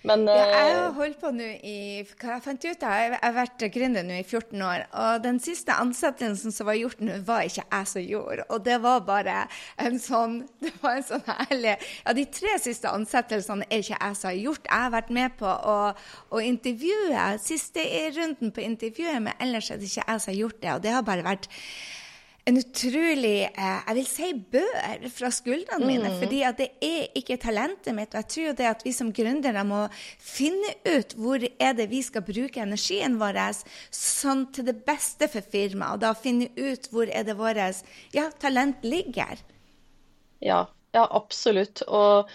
[0.03, 1.77] Men, ja, jeg har eh, holdt på nå i
[2.19, 4.85] hva jeg fant ut jeg har vært gründer nå i 14 år.
[5.05, 8.47] Og den siste ansettelsen som var gjort nå, var ikke jeg som gjorde.
[8.51, 9.37] Og det var bare
[9.83, 14.21] en sånn det var en sånn ærlig Ja, de tre siste ansettelsene er ikke jeg
[14.21, 14.69] som har gjort.
[14.69, 15.79] Jeg har vært med på å,
[16.33, 17.27] å intervjue.
[17.43, 20.73] Siste runden på intervjuet, men ellers er det ikke jeg som har gjort det.
[20.77, 21.51] Og det har bare vært
[22.45, 26.11] en utrolig eh, jeg vil si bør fra skuldrene mine.
[26.11, 26.19] Mm.
[26.19, 28.15] fordi at det er ikke talentet mitt.
[28.15, 29.85] Og jeg tror det at vi som gründere må
[30.19, 33.39] finne ut hvor er det vi skal bruke energien vår
[33.95, 35.95] sånn til det beste for firmaet.
[35.95, 39.39] Og da finne ut hvor er det vårt ja, talent ligger.
[40.43, 40.65] Ja,
[40.97, 41.85] ja absolutt.
[41.87, 42.31] Og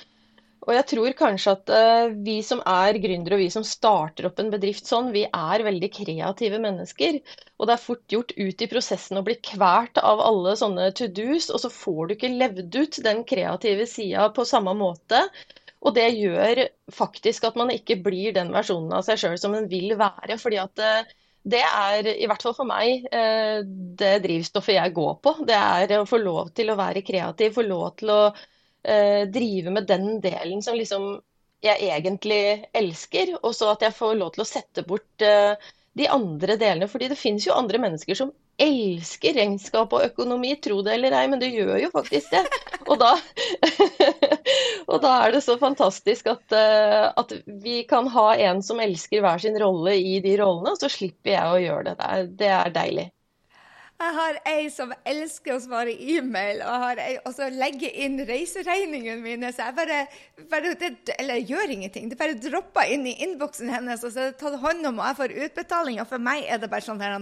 [0.65, 4.39] og jeg tror kanskje at uh, vi som er gründere og vi som starter opp
[4.41, 7.19] en bedrift sånn, vi er veldig kreative mennesker.
[7.57, 11.07] Og det er fort gjort ut i prosessen å bli kvært av alle sånne to
[11.07, 15.21] do's, og så får du ikke levd ut den kreative sida på samme måte.
[15.85, 19.69] Og det gjør faktisk at man ikke blir den versjonen av seg sjøl som en
[19.71, 20.39] vil være.
[20.41, 21.15] fordi at uh,
[21.47, 23.61] det er, i hvert fall for meg, uh,
[24.01, 25.37] det drivstoffet jeg går på.
[25.47, 28.45] Det er å få lov til å være kreativ, få lov til å eh,
[29.33, 31.17] drive med den delen som liksom
[31.65, 32.41] jeg egentlig
[32.77, 35.55] elsker, og så at jeg får lov til å sette bort eh,
[35.97, 36.89] de andre delene.
[36.89, 41.25] Fordi det finnes jo andre mennesker som elsker regnskap og økonomi, tro det eller ei,
[41.29, 42.43] men det gjør jo faktisk det.
[42.87, 43.11] Og da,
[44.91, 49.21] og da er det så fantastisk at, uh, at, vi kan ha en som elsker
[49.21, 51.97] hver sin rolle i de rollene, og så slipper jeg å gjøre det.
[51.99, 53.07] Det er, det er deilig.
[53.97, 59.23] Jeg har ei som elsker å svare e-mail, og, ei, og så legger inn reiseregningene
[59.23, 59.49] mine.
[59.49, 60.03] Så jeg bare,
[60.51, 62.11] bare det, Eller jeg gjør ingenting.
[62.11, 65.09] Det bare dropper inn i innboksen hennes, og så er det tatt hånd om, og
[65.09, 65.97] jeg får utbetaling.
[66.03, 67.17] Og for meg er det bare sånn her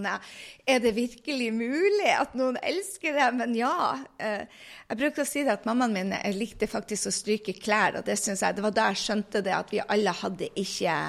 [0.68, 3.30] Er det virkelig mulig at noen elsker det?
[3.40, 4.04] Men ja.
[4.20, 4.44] Eh,
[4.90, 8.20] jeg bruker å si det at mammaen min likte faktisk å stryke klær, og det
[8.20, 11.00] syns jeg, det var da jeg skjønte det, at vi alle hadde ikke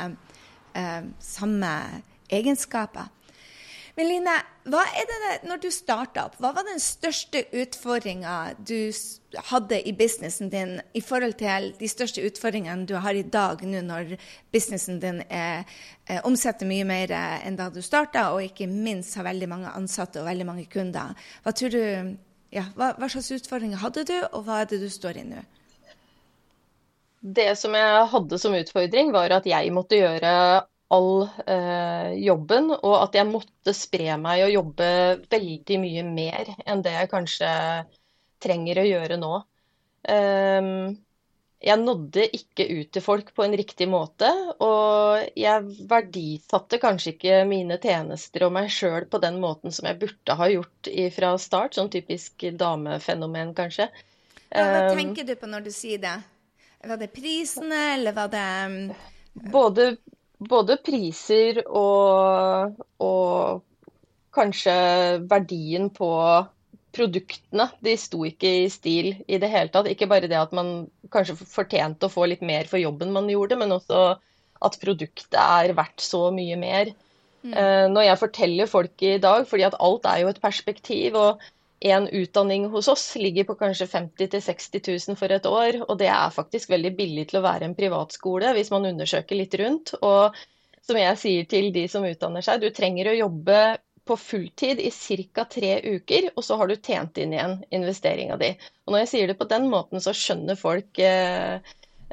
[0.79, 1.75] eh, samme
[2.31, 3.16] egenskaper.
[3.97, 4.33] Men Line,
[4.69, 8.35] hva er det når du starta opp, hva var den største utfordringa
[8.69, 8.93] du
[9.49, 13.81] hadde i businessen din i forhold til de største utfordringene du har i dag, nå
[13.87, 14.13] når
[14.53, 15.65] businessen din er,
[16.05, 20.21] er, omsetter mye mer enn da du starta, og ikke minst har veldig mange ansatte
[20.21, 21.17] og veldig mange kunder.
[21.47, 21.81] Hva, du,
[22.53, 25.41] ja, hva, hva slags utfordringer hadde du, og hva er det du står i nå?
[27.27, 30.37] Det som jeg hadde som utfordring, var at jeg måtte gjøre
[30.94, 34.90] all eh, jobben, og at jeg måtte spre meg og jobbe
[35.33, 37.51] veldig mye mer enn det jeg kanskje
[38.42, 39.33] trenger å gjøre nå.
[40.07, 40.70] Eh,
[41.66, 44.29] jeg nådde ikke ut til folk på en riktig måte,
[44.62, 49.99] og jeg verdisatte kanskje ikke mine tjenester og meg sjøl på den måten som jeg
[50.03, 53.88] burde ha gjort fra start, sånn typisk damefenomen, kanskje.
[54.53, 56.14] Hva, hva ehm, tenker du på når du sier det?
[56.87, 58.46] Var det prisene, eller var det
[59.53, 59.96] Både
[60.38, 63.64] både priser og, og,
[64.37, 64.77] kanskje
[65.31, 66.11] verdien på
[66.96, 67.70] produktene.
[67.81, 69.88] De sto ikke i stil i det hele tatt.
[69.88, 73.57] Ikke bare det at man kanskje fortjente å få litt mer for jobben man gjorde,
[73.57, 74.03] men også
[74.66, 76.92] at produktet er verdt så mye mer.
[77.46, 77.53] Mm.
[77.53, 81.44] Uh, når jeg forteller folk i dag, fordi at alt er jo et perspektiv, og
[81.92, 85.81] en utdanning hos oss ligger på kanskje 50 000-60 000 for et år.
[85.87, 89.57] Og det er faktisk veldig billig til å være en privatskole, hvis man undersøker litt
[89.61, 89.94] rundt.
[90.01, 90.37] Og
[90.87, 93.61] som jeg sier til de som utdanner seg, du trenger å jobbe
[94.07, 94.92] på fulltid i
[95.35, 95.44] ca.
[95.51, 98.53] tre uker, og så har du tjent inn igjen investeringa di.
[98.87, 101.59] Og når jeg sier det på den måten, så skjønner folk eh,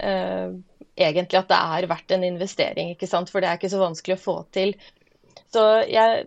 [0.01, 0.55] eh,
[0.97, 3.29] egentlig at det er verdt en investering, ikke sant.
[3.29, 4.73] For det er ikke så vanskelig å få til.
[5.53, 6.25] Så jeg,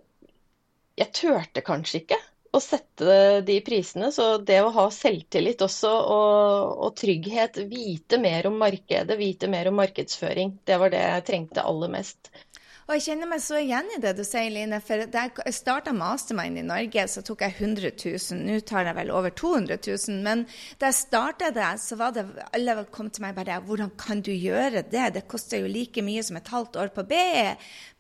[1.03, 2.21] jeg turte kanskje ikke
[2.57, 4.11] å sette de prisene.
[4.15, 9.71] Så det å ha selvtillit også og, og, trygghet, vite mer om markedet, vite mer
[9.71, 12.33] om markedsføring, det var det jeg trengte aller mest.
[12.87, 14.79] Og jeg kjenner meg så igjen i det du sier, Line.
[14.79, 18.45] For da jeg starta mastermind i Norge, så tok jeg 100 000.
[18.47, 20.21] Nå tar jeg vel over 200 000.
[20.23, 20.45] Men
[20.79, 24.31] da jeg starta det, så var det alle kom til meg bare Hvordan kan du
[24.31, 25.09] gjøre det?
[25.17, 27.57] Det koster jo like mye som et halvt år på BE.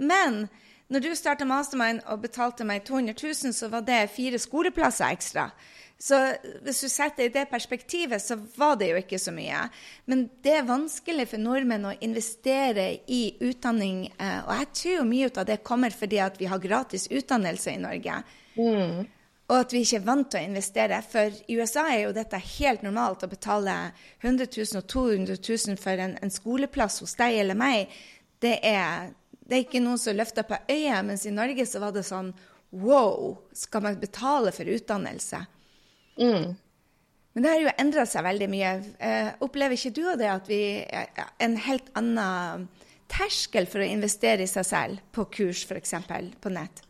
[0.07, 0.45] Men
[0.92, 5.51] når du starta mastermind og betalte meg 200 000, så var det fire skoleplasser ekstra.
[5.99, 6.18] Så
[6.62, 9.62] hvis du setter det i det perspektivet, så var det jo ikke så mye.
[10.05, 14.11] Men det er vanskelig for nordmenn å investere i utdanning.
[14.12, 17.72] Eh, og jeg tror jo mye av det kommer fordi at vi har gratis utdannelse
[17.72, 18.18] i Norge.
[18.61, 19.07] Mm.
[19.46, 21.01] Og at vi ikke er vant til å investere.
[21.07, 23.77] For i USA er jo dette helt normalt å betale
[24.20, 27.94] 100 000 og 200 000 for en, en skoleplass hos deg eller meg.
[28.42, 29.14] Det er,
[29.46, 32.32] det er ikke noen som løfter på øyet, mens i Norge så var det sånn
[32.76, 35.38] Wow, skal man betale for utdannelse?
[36.18, 36.56] Mm.
[37.37, 38.72] Men det har jo endra seg veldig mye.
[38.98, 41.12] Eh, opplever ikke du det at vi er
[41.46, 42.66] en helt annen
[43.12, 45.94] terskel for å investere i seg selv på kurs, f.eks.
[46.42, 46.82] på nett?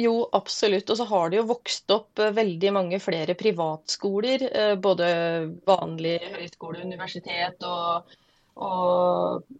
[0.00, 0.90] Jo, absolutt.
[0.92, 4.46] Og så har det jo vokst opp eh, veldig mange flere privatskoler.
[4.48, 5.08] Eh, både
[5.68, 8.14] vanlige høyskole, universitet og,
[8.60, 9.50] og,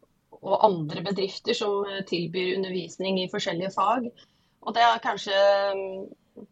[0.40, 4.10] og, andre bedrifter som tilbyr undervisning i forskjellige fag.
[4.60, 5.36] Og det, kanskje,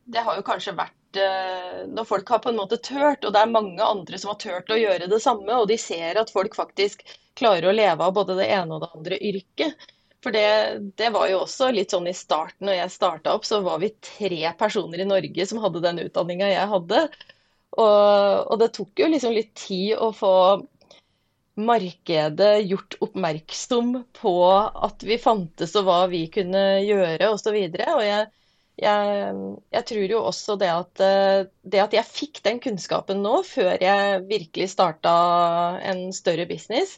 [0.08, 3.40] det har jo kanskje vært Eh, når folk har på en måte tørt, og det
[3.40, 6.56] er mange andre som har tørt å gjøre det samme, og de ser at folk
[6.58, 7.04] faktisk
[7.38, 9.88] klarer å leve av både det ene og det andre yrket.
[10.24, 10.50] For det,
[10.98, 13.92] det var jo også litt sånn i starten, når jeg starta opp, så var vi
[14.04, 17.04] tre personer i Norge som hadde den utdanninga jeg hadde.
[17.78, 20.32] Og, og, det tok jo liksom litt tid å få
[21.58, 27.54] markedet gjort oppmerksom på at vi fantes og hva vi kunne gjøre osv.
[27.54, 28.26] Og, så og jeg
[28.78, 29.38] jeg,
[29.74, 33.74] jeg, tror jo også det at, eh, det at jeg fikk den kunnskapen nå, før
[33.82, 35.14] jeg virkelig starta
[35.82, 36.94] en større business,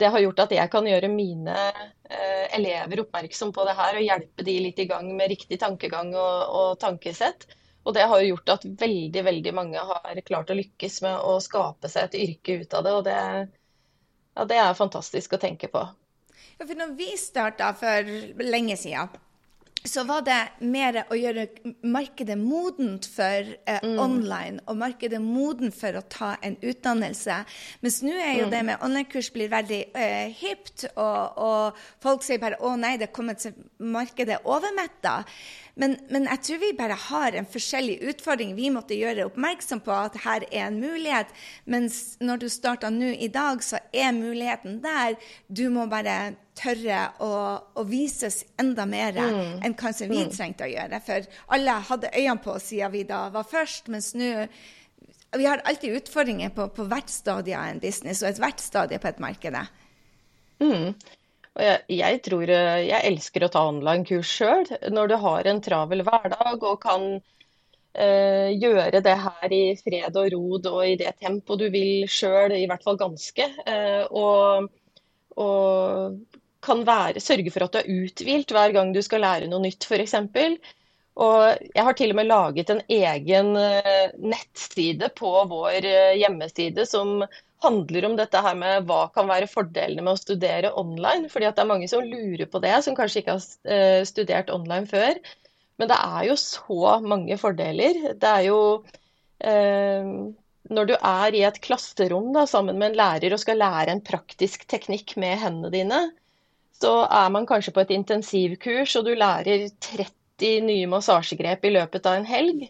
[0.00, 4.06] det har gjort at jeg kan gjøre mine eh, elever oppmerksom på det her og
[4.06, 7.46] hjelpe de litt i gang med riktig tankegang og, og tankesett.
[7.86, 11.88] Og det har gjort at veldig veldig mange har klart å lykkes med å skape
[11.88, 12.96] seg et yrke ut av det.
[12.96, 13.20] Og det,
[14.36, 15.82] ja, det er fantastisk å tenke på.
[16.58, 18.14] Ja, for når vi starta for
[18.44, 19.18] lenge siden
[19.84, 20.38] så var det
[20.68, 21.46] mer å gjøre
[21.88, 23.96] markedet modent for eh, mm.
[24.02, 27.38] online, og markedet modent for å ta en utdannelse.
[27.80, 28.52] Mens nå er jo mm.
[28.52, 33.08] det med online-kurs blir veldig eh, hipt, og, og, folk sier bare 'å nei, det
[33.08, 35.22] er kommet til markedet overmetta'.
[35.80, 38.52] Men, men, jeg tror vi bare har en forskjellig utfordring.
[38.58, 41.30] Vi måtte gjøre oppmerksom på at her er en mulighet.
[41.64, 45.16] Mens når du starter nå i dag, så er muligheten der.
[45.48, 47.30] Du må bare tørre å,
[47.80, 49.62] å vises enda mer mm.
[49.64, 50.34] enn kanskje vi mm.
[50.34, 51.00] trengte å gjøre.
[51.06, 54.34] For alle hadde øynene på oss siden vi da var først, mens nå
[55.38, 59.08] Vi har alltid utfordringer på, på hvert stadie av en business og ethvert stadie på
[59.08, 59.56] et marked.
[60.58, 60.96] Mm.
[61.58, 64.68] Og jeg, jeg, tror eh, jeg elsker å ta online-kurs sjøl.
[64.94, 67.06] Når du har en travel hverdag og kan
[67.94, 72.54] eh, gjøre det her i fred og rod og i det tempoet du vil sjøl,
[72.54, 73.48] i hvert fall ganske.
[73.66, 74.70] Eh, og,
[75.42, 79.64] og kan være, sørge for at du er uthvilt hver gang du skal lære noe
[79.64, 80.16] nytt, f.eks.
[81.20, 86.86] Og jeg har til og med laget en egen eh, nettside på vår eh, hjemmeside
[86.88, 87.24] som
[87.64, 91.28] handler om dette her med hva kan være fordelene med å studere online.
[91.28, 94.52] fordi at det er mange som lurer på det, som kanskje ikke har eh, studert
[94.54, 95.20] online før.
[95.80, 98.14] Men det er jo så mange fordeler.
[98.20, 98.60] Det er jo
[99.40, 100.14] eh,
[100.70, 104.04] Når du er i et klasserom da, sammen med en lærer og skal lære en
[104.04, 106.00] praktisk teknikk med hendene dine,
[106.80, 112.06] så er man kanskje på et intensivkurs, og du lærer 30 nye massasjegrep i løpet
[112.08, 112.68] av en helg.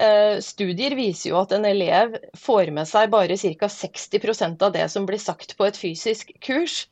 [0.00, 3.68] Eh, studier viser jo at en elev får med seg bare ca.
[3.68, 6.86] 60% av det som blir sagt på et fysisk kurs.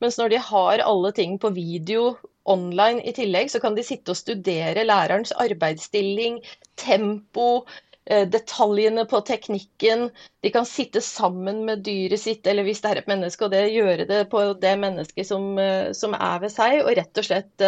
[0.00, 2.16] Mens når de har alle ting på video
[2.46, 6.38] online i tillegg, så kan de sitte og studere lærerens arbeidsstilling,
[6.76, 7.64] tempo,
[8.06, 10.10] Eh, detaljene på teknikken.
[10.40, 13.64] De kan sitte sammen med dyret sitt, eller hvis det er et menneske, og det
[13.74, 17.64] gjøre det på det mennesket som, eh, som er ved seg, og rett og slett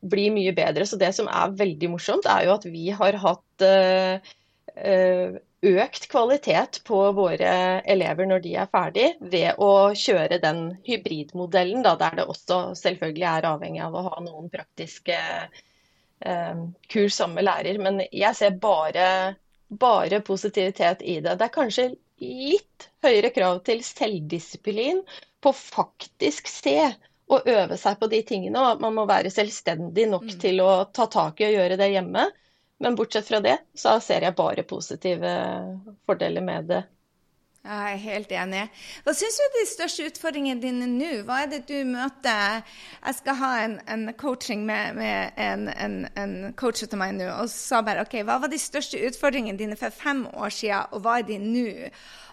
[0.00, 0.86] bli mye bedre.
[0.86, 6.80] Så det som er veldig morsomt, er jo at vi har hatt uh, økt kvalitet
[6.86, 12.28] på våre elever når de er ferdig, ved å kjøre den hybridmodellen, da, der det
[12.30, 17.82] også selvfølgelig er avhengig av å ha noen praktiske uh, kurs sammen med lærer.
[17.82, 19.08] Men jeg ser bare
[19.68, 21.36] bare positivitet i det.
[21.36, 21.90] Det er kanskje
[22.22, 25.02] litt høyere krav til selvdisiplin
[25.44, 26.80] på faktisk se
[27.28, 28.60] og øve seg på de tingene.
[28.60, 30.36] Og at man må være selvstendig nok mm.
[30.42, 32.28] til å ta tak i og gjøre det hjemme.
[32.78, 35.32] Men bortsett fra det, så ser jeg bare positive
[36.06, 36.84] fordeler med det.
[37.68, 38.60] Jeg er helt enig.
[39.04, 41.08] Hva syns du er de største utfordringene dine nå?
[41.26, 42.62] Hva er det du møter?
[43.02, 47.26] Jeg skal ha en, en coaching med, med en, en, en, coach til meg nå,
[47.28, 51.04] og sa bare OK, hva var de største utfordringene dine for fem år siden, og
[51.04, 51.68] hva er de nå?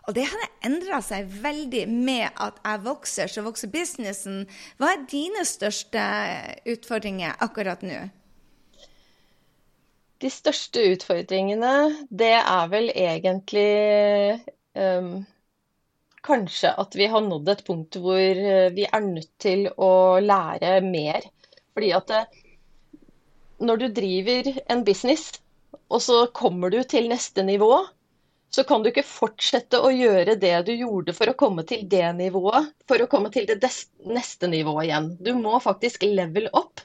[0.05, 4.43] Og det har endra seg veldig med at jeg vokser, så vokser businessen.
[4.77, 6.03] Hva er dine største
[6.69, 8.03] utfordringer akkurat nå?
[10.21, 11.73] De største utfordringene,
[12.09, 13.71] det er vel egentlig
[14.77, 15.25] um,
[16.25, 20.79] kanskje at vi har nådd et punkt hvor eh, vi er nødt til å lære
[20.85, 21.27] mer.
[21.75, 22.39] Fordi at eh,
[23.65, 25.27] når du driver en business,
[25.89, 27.71] og så kommer du til neste nivå,
[28.53, 32.07] så kan du ikke fortsette å gjøre det du gjorde for å komme til det
[32.17, 33.59] nivået, for å komme til det
[34.07, 35.09] neste nivået igjen.
[35.19, 36.83] Du må faktisk level opp,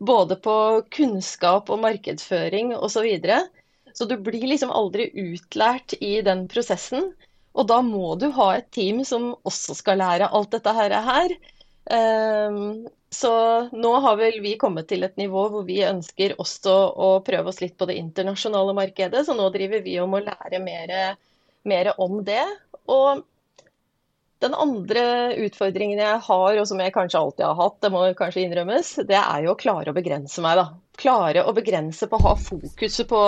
[0.00, 0.54] både på
[0.96, 2.94] kunnskap og markedsføring osv.
[2.94, 3.42] Så, videre.
[3.92, 7.12] så du blir liksom aldri utlært i den prosessen.
[7.58, 11.34] Og da må du ha et team som også skal lære alt dette her.
[11.90, 13.32] Ehm, så
[13.72, 17.58] nå har vel vi kommet til et nivå hvor vi ønsker også å prøve oss
[17.62, 19.24] litt på det internasjonale markedet.
[19.26, 20.94] Så nå driver vi om å lære mer,
[21.66, 22.44] mer om det.
[22.90, 23.24] Og
[24.40, 25.02] den andre
[25.44, 29.18] utfordringen jeg har, og som jeg kanskje alltid har hatt, det må kanskje innrømmes, det
[29.18, 30.70] er jo å klare å begrense meg, da.
[31.00, 33.20] Klare å begrense på å ha fokuset på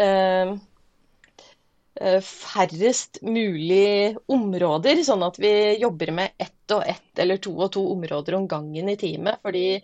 [0.00, 0.54] eh,
[2.22, 7.84] færrest mulig områder, sånn at vi jobber med ett og ett eller to og to
[7.94, 9.40] områder om gangen i teamet.
[9.42, 9.80] Fordi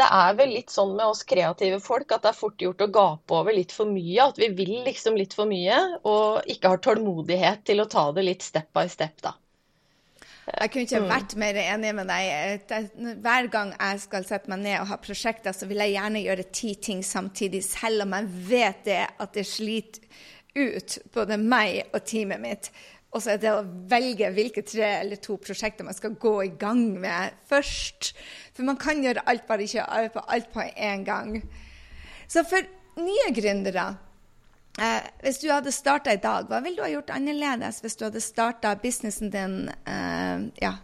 [0.00, 2.90] det er vel litt sånn med oss kreative folk at det er fort gjort å
[2.94, 4.30] gape over litt for mye.
[4.30, 8.24] At vi vil liksom litt for mye, og ikke har tålmodighet til å ta det
[8.24, 9.36] litt step by step, da.
[10.50, 11.10] Jeg kunne ikke mm.
[11.12, 12.72] vært mer enig med deg.
[13.22, 16.48] Hver gang jeg skal sette meg ned og ha prosjekter, så vil jeg gjerne gjøre
[16.50, 20.08] ti ting samtidig, selv om jeg vet det at det sliter
[20.54, 22.70] ut både meg og teamet mitt.
[23.10, 26.52] Og så er det å velge hvilke tre eller to prosjekter man skal gå i
[26.58, 28.12] gang med først.
[28.54, 31.40] For man kan gjøre alt, bare ikke på alt på én gang.
[32.30, 32.62] Så for
[33.00, 33.88] nye gründere
[34.78, 38.04] eh, Hvis du hadde starta i dag, hva ville du ha gjort annerledes hvis du
[38.06, 39.56] hadde starta businessen din
[39.90, 40.76] eh, ja,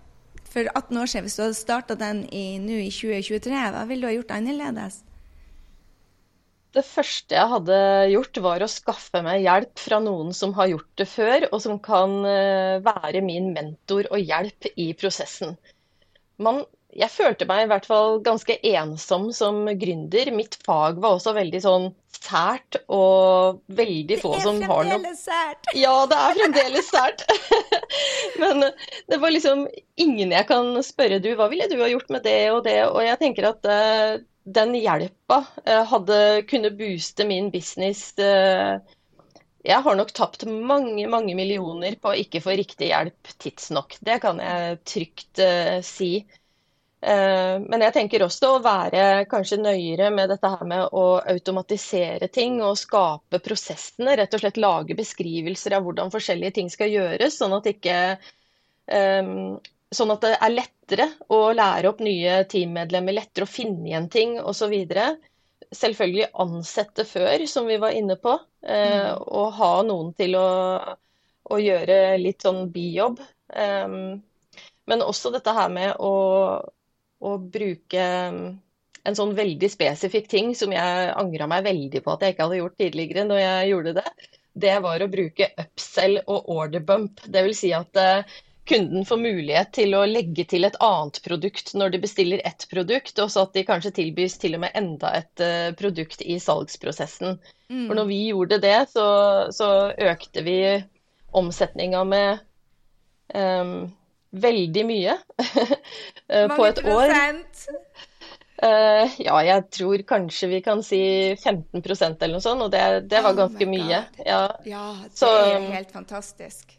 [0.50, 1.28] for 18 år siden?
[1.28, 5.04] Hvis du hadde starta den nå i 2023, hva ville du ha gjort annerledes?
[6.76, 7.76] Det første jeg hadde
[8.12, 11.78] gjort, var å skaffe meg hjelp fra noen som har gjort det før, og som
[11.80, 15.54] kan eh, være min mentor og hjelp i prosessen.
[16.36, 16.60] Man,
[16.92, 20.28] jeg følte meg i hvert fall ganske ensom som gründer.
[20.36, 25.00] Mitt fag var også veldig sånn sært, og veldig få som har noe Det er
[25.00, 25.72] fremdeles sært!
[25.86, 27.26] Ja, det er fremdeles sært.
[28.42, 28.68] Men
[29.08, 29.64] det var liksom
[29.96, 32.82] ingen jeg kan spørre du, hva ville du ha gjort med det og det?
[32.90, 38.78] Og jeg tenker at uh, den hjelpa eh, hadde kunne booste min business eh,
[39.66, 43.96] Jeg har nok tapt mange, mange millioner på å ikke få riktig hjelp tidsnok.
[43.98, 46.20] Det kan jeg trygt uh, si.
[47.06, 52.56] Men jeg tenker også å være kanskje nøyere med dette her med å automatisere ting
[52.64, 54.14] og skape prosessene.
[54.18, 57.98] Rett og slett lage beskrivelser av hvordan forskjellige ting skal gjøres, sånn at ikke
[59.94, 64.36] Sånn at det er lettere å lære opp nye teammedlemmer, lettere å finne igjen ting
[64.42, 64.74] osv.
[65.70, 68.34] Selvfølgelig ansette før, som vi var inne på.
[68.66, 69.26] Eh, mm.
[69.38, 70.48] Og ha noen til å,
[71.46, 73.22] å gjøre litt sånn bijobb.
[73.54, 74.18] Um,
[74.90, 76.14] men også dette her med å,
[77.22, 78.06] å, bruke
[79.06, 82.58] en sånn veldig spesifikk ting som jeg angra meg veldig på at jeg ikke hadde
[82.58, 84.06] gjort tidligere når jeg gjorde det.
[84.56, 87.22] Det var å bruke upsell og order bump.
[87.22, 91.72] Det vil si at eh, kunden får mulighet til å legge til et annet produkt
[91.78, 95.12] når de bestiller ett produkt, og så at de kanskje tilbys til og med enda
[95.20, 97.38] et uh, produkt i salgsprosessen.
[97.70, 97.86] Mm.
[97.86, 99.06] For når vi gjorde det, så,
[99.54, 100.58] så økte vi
[101.36, 102.44] omsetninga med
[103.34, 103.78] um,
[104.36, 105.16] veldig mye
[106.56, 107.16] på et år.
[108.56, 111.00] Uh, ja, jeg tror kanskje vi kan si
[111.36, 114.00] 15% eller noe sånt, og det, det var ganske oh mye.
[114.24, 114.42] Ja.
[114.64, 116.75] ja, det så, er helt fantastisk.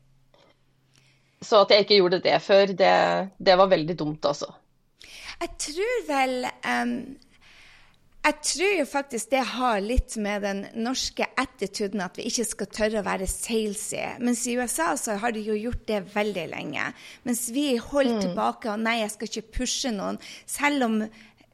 [1.48, 2.96] Så at jeg ikke gjorde det før, det,
[3.40, 4.52] det var veldig dumt, altså.
[5.38, 6.94] Jeg tror vel um,
[8.26, 12.72] Jeg tror jo faktisk det har litt med den norske attituden at vi ikke skal
[12.74, 14.02] tørre å være salesy.
[14.20, 16.90] Mens i USA så har de jo gjort det veldig lenge.
[17.24, 18.24] Mens vi holder mm.
[18.26, 20.20] tilbake og nei, jeg skal ikke pushe noen.
[20.50, 21.00] Selv om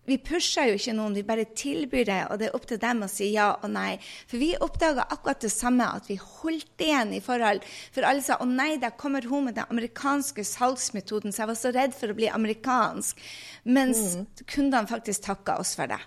[0.09, 3.05] vi pusher jo ikke noen, vi bare tilbyr det, og det er opp til dem
[3.05, 3.95] å si ja og nei.
[4.27, 7.63] For vi oppdaga akkurat det samme, at vi holdt igjen i forhold.
[7.95, 11.61] For alle sa å nei, der kommer hun med den amerikanske salgsmetoden, så jeg var
[11.61, 13.21] så redd for å bli amerikansk.
[13.63, 14.25] Mens mm.
[14.43, 16.01] kundene faktisk takka oss for det.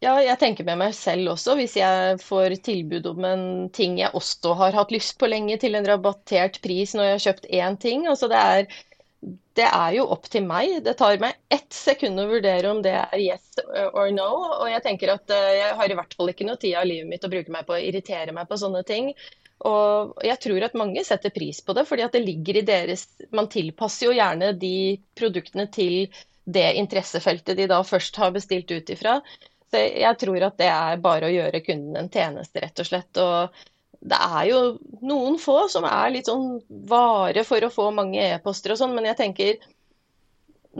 [0.00, 3.42] Ja, jeg tenker med meg selv også, hvis jeg får tilbud om en
[3.76, 7.24] ting jeg også har hatt lyst på lenge, til en rabattert pris når jeg har
[7.26, 8.06] kjøpt én ting.
[8.08, 8.78] Altså det er,
[9.20, 10.78] det er jo opp til meg.
[10.84, 13.60] Det tar meg ett sekund å vurdere om det er yes
[13.92, 14.30] or no.
[14.62, 17.10] Og jeg tenker at eh, jeg har i hvert fall ikke noe tid av livet
[17.10, 19.12] mitt å bruke meg på å irritere meg på sånne ting.
[19.68, 23.04] Og jeg tror at mange setter pris på det, fordi at det ligger i deres
[23.36, 26.06] Man tilpasser jo gjerne de produktene til
[26.50, 29.18] det interessefeltet de da først har bestilt ut ifra.
[29.70, 33.20] Så jeg tror at det er bare å gjøre kunden en tjeneste, rett og slett.
[33.20, 33.60] Og
[34.00, 34.60] det er jo
[35.04, 39.08] noen få som er litt sånn vare for å få mange e-poster og sånn, men
[39.10, 39.68] jeg tenker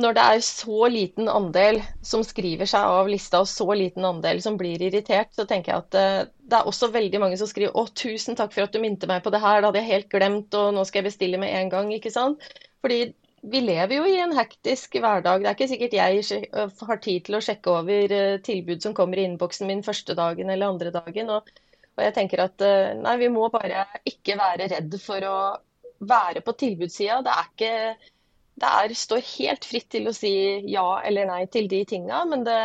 [0.01, 4.39] når det er så liten andel som skriver seg av lista, og så liten andel
[4.43, 7.75] som blir irritert, så tenker jeg at eh, det er også veldig mange som skriver
[7.75, 10.13] å, tusen takk for at du minte meg på det her, det hadde jeg helt
[10.15, 11.91] glemt, og nå skal jeg bestille med en gang.
[11.97, 12.47] ikke sant?
[12.85, 13.01] Fordi
[13.51, 15.43] vi lever jo i en hektisk hverdag.
[15.43, 16.23] Det er ikke sikkert jeg
[16.87, 18.15] har tid til å sjekke over
[18.47, 21.33] tilbud som kommer i innboksen min første dagen eller andre dagen.
[21.35, 21.51] Og,
[22.01, 22.65] og jeg tenker at
[22.97, 25.37] nei, vi må bare ikke være redd for å
[26.01, 27.21] være på tilbudssida.
[27.27, 27.75] Det er ikke
[28.61, 30.33] Det er, står helt fritt til å si
[30.69, 32.59] ja eller nei til de tinga, men det,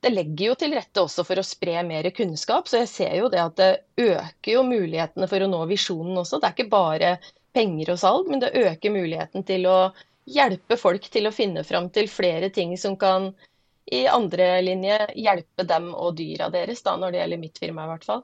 [0.00, 2.68] det legger jo til rette også for å spre mer kunnskap.
[2.70, 3.70] Så jeg ser jo det at det
[4.00, 6.40] øker jo mulighetene for å nå visjonen også.
[6.40, 7.12] Det er ikke bare
[7.52, 9.78] penger og salg, men det øker muligheten til å
[10.24, 13.32] hjelpe folk til å finne fram til flere ting som kan
[13.92, 17.92] i andre linje hjelpe dem og dyra deres, da, når det gjelder mitt firma i
[17.92, 18.22] hvert fall.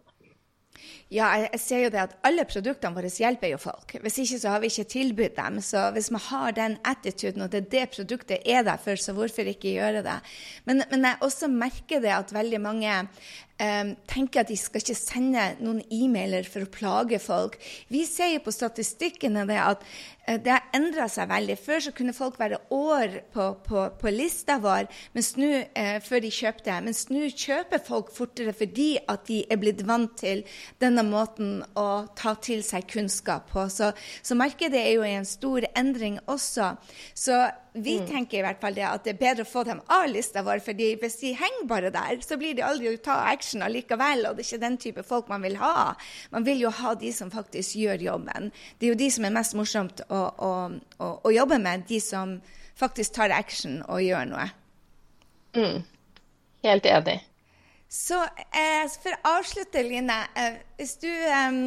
[1.08, 3.94] Ja, jeg ser jo det at alle produktene våre hjelper jo folk.
[4.04, 5.60] Hvis ikke så har vi ikke tilbudt dem.
[5.64, 9.14] Så hvis man har den attituden, og det er det produktet er der for, så
[9.16, 10.18] hvorfor ikke gjøre det?
[10.68, 12.96] Men, men jeg også merker det at veldig mange
[13.62, 17.58] um, tenker at de skal ikke sende noen e-mailer for å plage folk.
[17.92, 21.58] Vi ser jo på statistikkene det at uh, det har endra seg veldig.
[21.60, 24.88] Før så kunne folk være år på, på, på lista vår
[25.38, 29.84] nu, eh, før de kjøpte, mens nå kjøper folk fortere fordi at de er blitt
[29.88, 30.44] vant til
[30.82, 33.68] denne måten å ta til seg kunnskap på.
[33.72, 33.92] Så,
[34.22, 36.74] så markedet er jo i en stor endring også.
[37.16, 37.40] Så
[37.84, 38.06] vi mm.
[38.08, 40.60] tenker i hvert fall det at det er bedre å få dem av lista vår,
[40.64, 44.38] fordi hvis de henger bare der, så blir de aldri å ta action allikevel, og
[44.38, 45.92] det er ikke den type folk man vil ha.
[46.34, 48.50] Man vil jo ha de som faktisk gjør jobben.
[48.78, 50.52] Det er jo de som er mest morsomt å, å,
[50.98, 52.38] å, å jobbe med, de som
[52.78, 54.48] faktisk tar action og gjør noe.
[55.58, 55.82] Mm.
[56.66, 57.18] Helt enig.
[57.88, 58.18] Så
[58.52, 61.62] eh, for å avslutte, Line, eh, hvis du eh,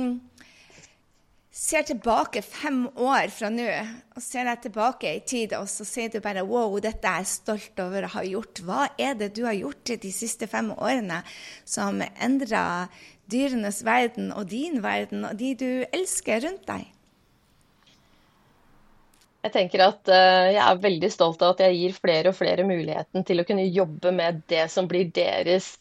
[1.52, 3.68] ser tilbake fem år fra nå,
[4.16, 7.34] og ser deg tilbake i tid, og så sier du bare wow, dette er jeg
[7.34, 8.64] stolt over å ha gjort.
[8.64, 11.20] Hva er det du har gjort de siste fem årene
[11.68, 12.88] som endra
[13.32, 16.88] dyrenes verden og din verden og de du elsker rundt deg?
[19.42, 22.64] Jeg tenker at uh, jeg er veldig stolt av at jeg gir flere og flere
[22.64, 25.74] muligheten til å kunne jobbe med det som blir deres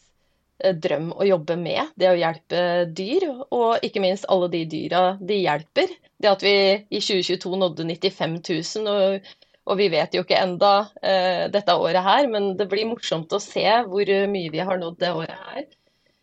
[0.83, 2.63] drøm å jobbe med, det å hjelpe
[2.97, 3.27] dyr.
[3.49, 5.93] Og ikke minst alle de dyra de hjelper.
[6.21, 9.31] Det at vi i 2022 nådde 95 000, og,
[9.71, 13.41] og vi vet jo ikke enda uh, dette året her, men det blir morsomt å
[13.41, 15.67] se hvor mye vi har nådd det året her.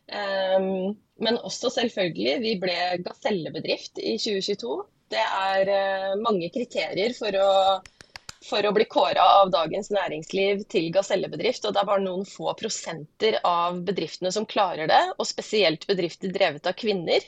[0.09, 4.79] Um, men også selvfølgelig, vi ble gasellebedrift i 2022.
[5.13, 7.51] Det er uh, mange kriterier for å
[8.49, 11.67] for å bli kåra av Dagens Næringsliv til gasellebedrift.
[11.69, 16.33] Og det er bare noen få prosenter av bedriftene som klarer det, og spesielt bedrifter
[16.35, 17.25] drevet av kvinner.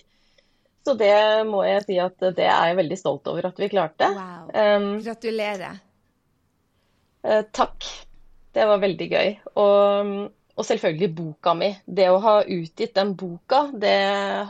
[0.84, 1.14] Så det
[1.48, 4.08] må jeg si at det er jeg veldig stolt over at vi klarte.
[4.16, 4.52] Wow.
[4.54, 5.80] Um, Gratulerer.
[7.26, 7.84] Uh, takk.
[8.50, 9.34] Det var veldig gøy.
[9.60, 10.14] Og,
[10.56, 11.74] og, selvfølgelig boka mi.
[11.84, 13.98] Det å ha utgitt den boka, det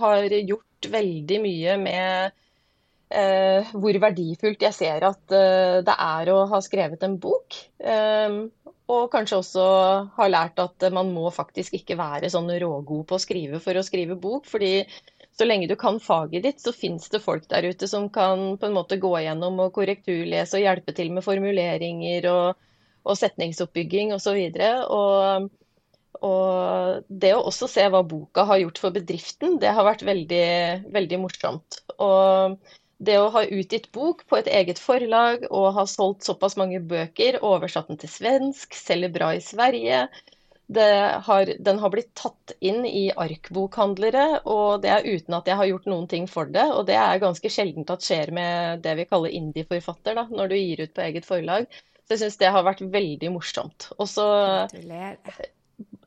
[0.00, 2.38] har gjort veldig mye med
[3.10, 7.58] eh, hvor verdifullt jeg ser at eh, det er å ha skrevet en bok.
[7.78, 8.40] Eh,
[8.90, 9.64] og kanskje også
[10.16, 13.86] ha lært at man må faktisk ikke være sånn rågod på å skrive for å
[13.86, 14.48] skrive bok.
[14.50, 14.84] fordi
[15.40, 18.66] så lenge du kan faget ditt, så fins det folk der ute som kan på
[18.66, 22.58] en måte gå gjennom og korrekturlese og hjelpe til med formuleringer og,
[23.06, 24.36] og setningsoppbygging osv.
[24.36, 25.48] Og, og,
[26.28, 30.50] og det å også se hva boka har gjort for bedriften, det har vært veldig,
[30.92, 31.80] veldig morsomt.
[31.96, 32.58] Og
[33.00, 37.40] det å ha utgitt bok på et eget forlag og ha solgt såpass mange bøker,
[37.44, 40.04] oversatt den til svensk, selger bra i Sverige
[40.78, 45.66] har, Den har blitt tatt inn i arkbokhandlere, og det er uten at jeg har
[45.66, 46.66] gjort noen ting for det.
[46.72, 50.84] Og det er ganske sjeldent at skjer med det vi kaller indie-forfatter, når du gir
[50.84, 51.66] ut på eget forlag.
[52.06, 53.90] Så jeg syns det har vært veldig morsomt.
[53.98, 54.26] Og så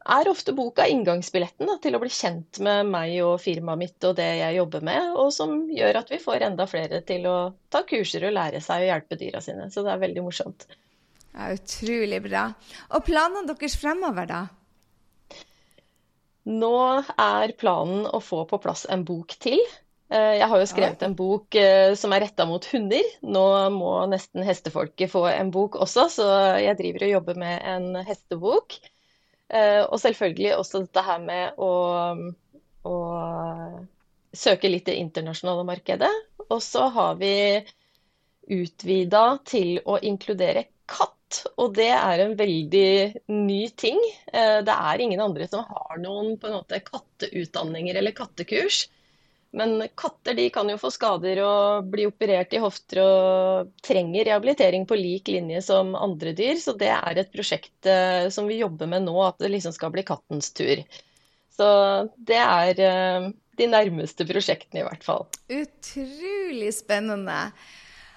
[0.04, 4.18] er ofte boka inngangsbilletten da, til å bli kjent med meg og firmaet mitt og
[4.20, 7.38] det jeg jobber med, og som gjør at vi får enda flere til å
[7.72, 9.70] ta kurser og lære seg å hjelpe dyra sine.
[9.72, 10.68] Så det er veldig morsomt.
[11.34, 12.50] Ja, utrolig bra.
[12.94, 14.44] Og planene deres fremover, da?
[16.44, 16.76] Nå
[17.16, 19.62] er planen å få på plass en bok til.
[20.14, 23.08] Eh, jeg har jo skrevet en bok eh, som er retta mot hunder.
[23.24, 26.28] Nå må nesten hestefolket få en bok også, så
[26.62, 28.78] jeg driver og jobber med en hestebok.
[29.54, 31.72] Eh, og selvfølgelig også dette her med å,
[32.90, 32.96] å
[34.34, 36.12] søke litt det internasjonale markedet.
[36.50, 37.34] Og så har vi
[38.54, 41.44] utvida til å inkludere katt.
[41.58, 42.90] Og det er en veldig
[43.34, 43.98] ny ting.
[44.30, 48.84] Det er ingen andre som har noen på en måte katteutdanninger eller kattekurs.
[49.54, 54.88] Men katter de kan jo få skader og bli operert i hofter og trenger rehabilitering
[54.90, 56.58] på lik linje som andre dyr.
[56.58, 59.94] Så det er et prosjekt eh, som vi jobber med nå, at det liksom skal
[59.94, 60.82] bli kattens tur.
[61.54, 61.70] Så
[62.18, 63.30] det er eh,
[63.62, 65.28] de nærmeste prosjektene i hvert fall.
[65.54, 67.40] Utrolig spennende.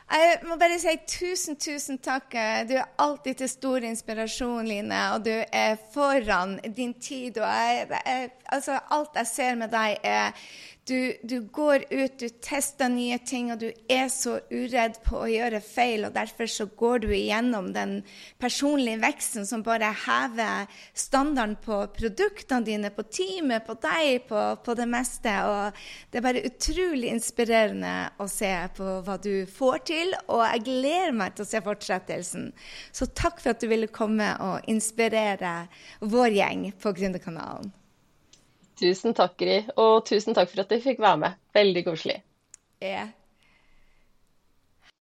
[0.06, 2.30] Jeg må bare si tusen, tusen takk.
[2.68, 5.00] Du er alltid til stor inspirasjon, Line.
[5.16, 7.40] Og du er foran din tid.
[7.42, 10.46] Og jeg, jeg, altså, alt jeg ser med deg, er
[10.88, 15.28] du, du, går ut, du tester nye ting, og du er så uredd på å
[15.30, 16.04] gjøre feil.
[16.06, 17.96] og Derfor så går du igjennom den
[18.42, 24.76] personlige veksten som bare hever standarden på produktene dine, på teamet, på deg, på, på,
[24.78, 25.32] det meste.
[25.50, 25.80] og
[26.10, 31.16] Det er bare utrolig inspirerende å se på hva du får til, og jeg gleder
[31.18, 32.52] meg til å se fortsettelsen.
[32.94, 35.56] Så takk for at du ville komme og inspirere
[35.98, 37.74] vår gjeng på Gründerkanalen.
[38.76, 39.60] Tusen takk, Gry.
[39.80, 41.38] Og tusen takk for at jeg fikk være med.
[41.56, 42.18] Veldig koselig.
[42.82, 43.08] Yeah.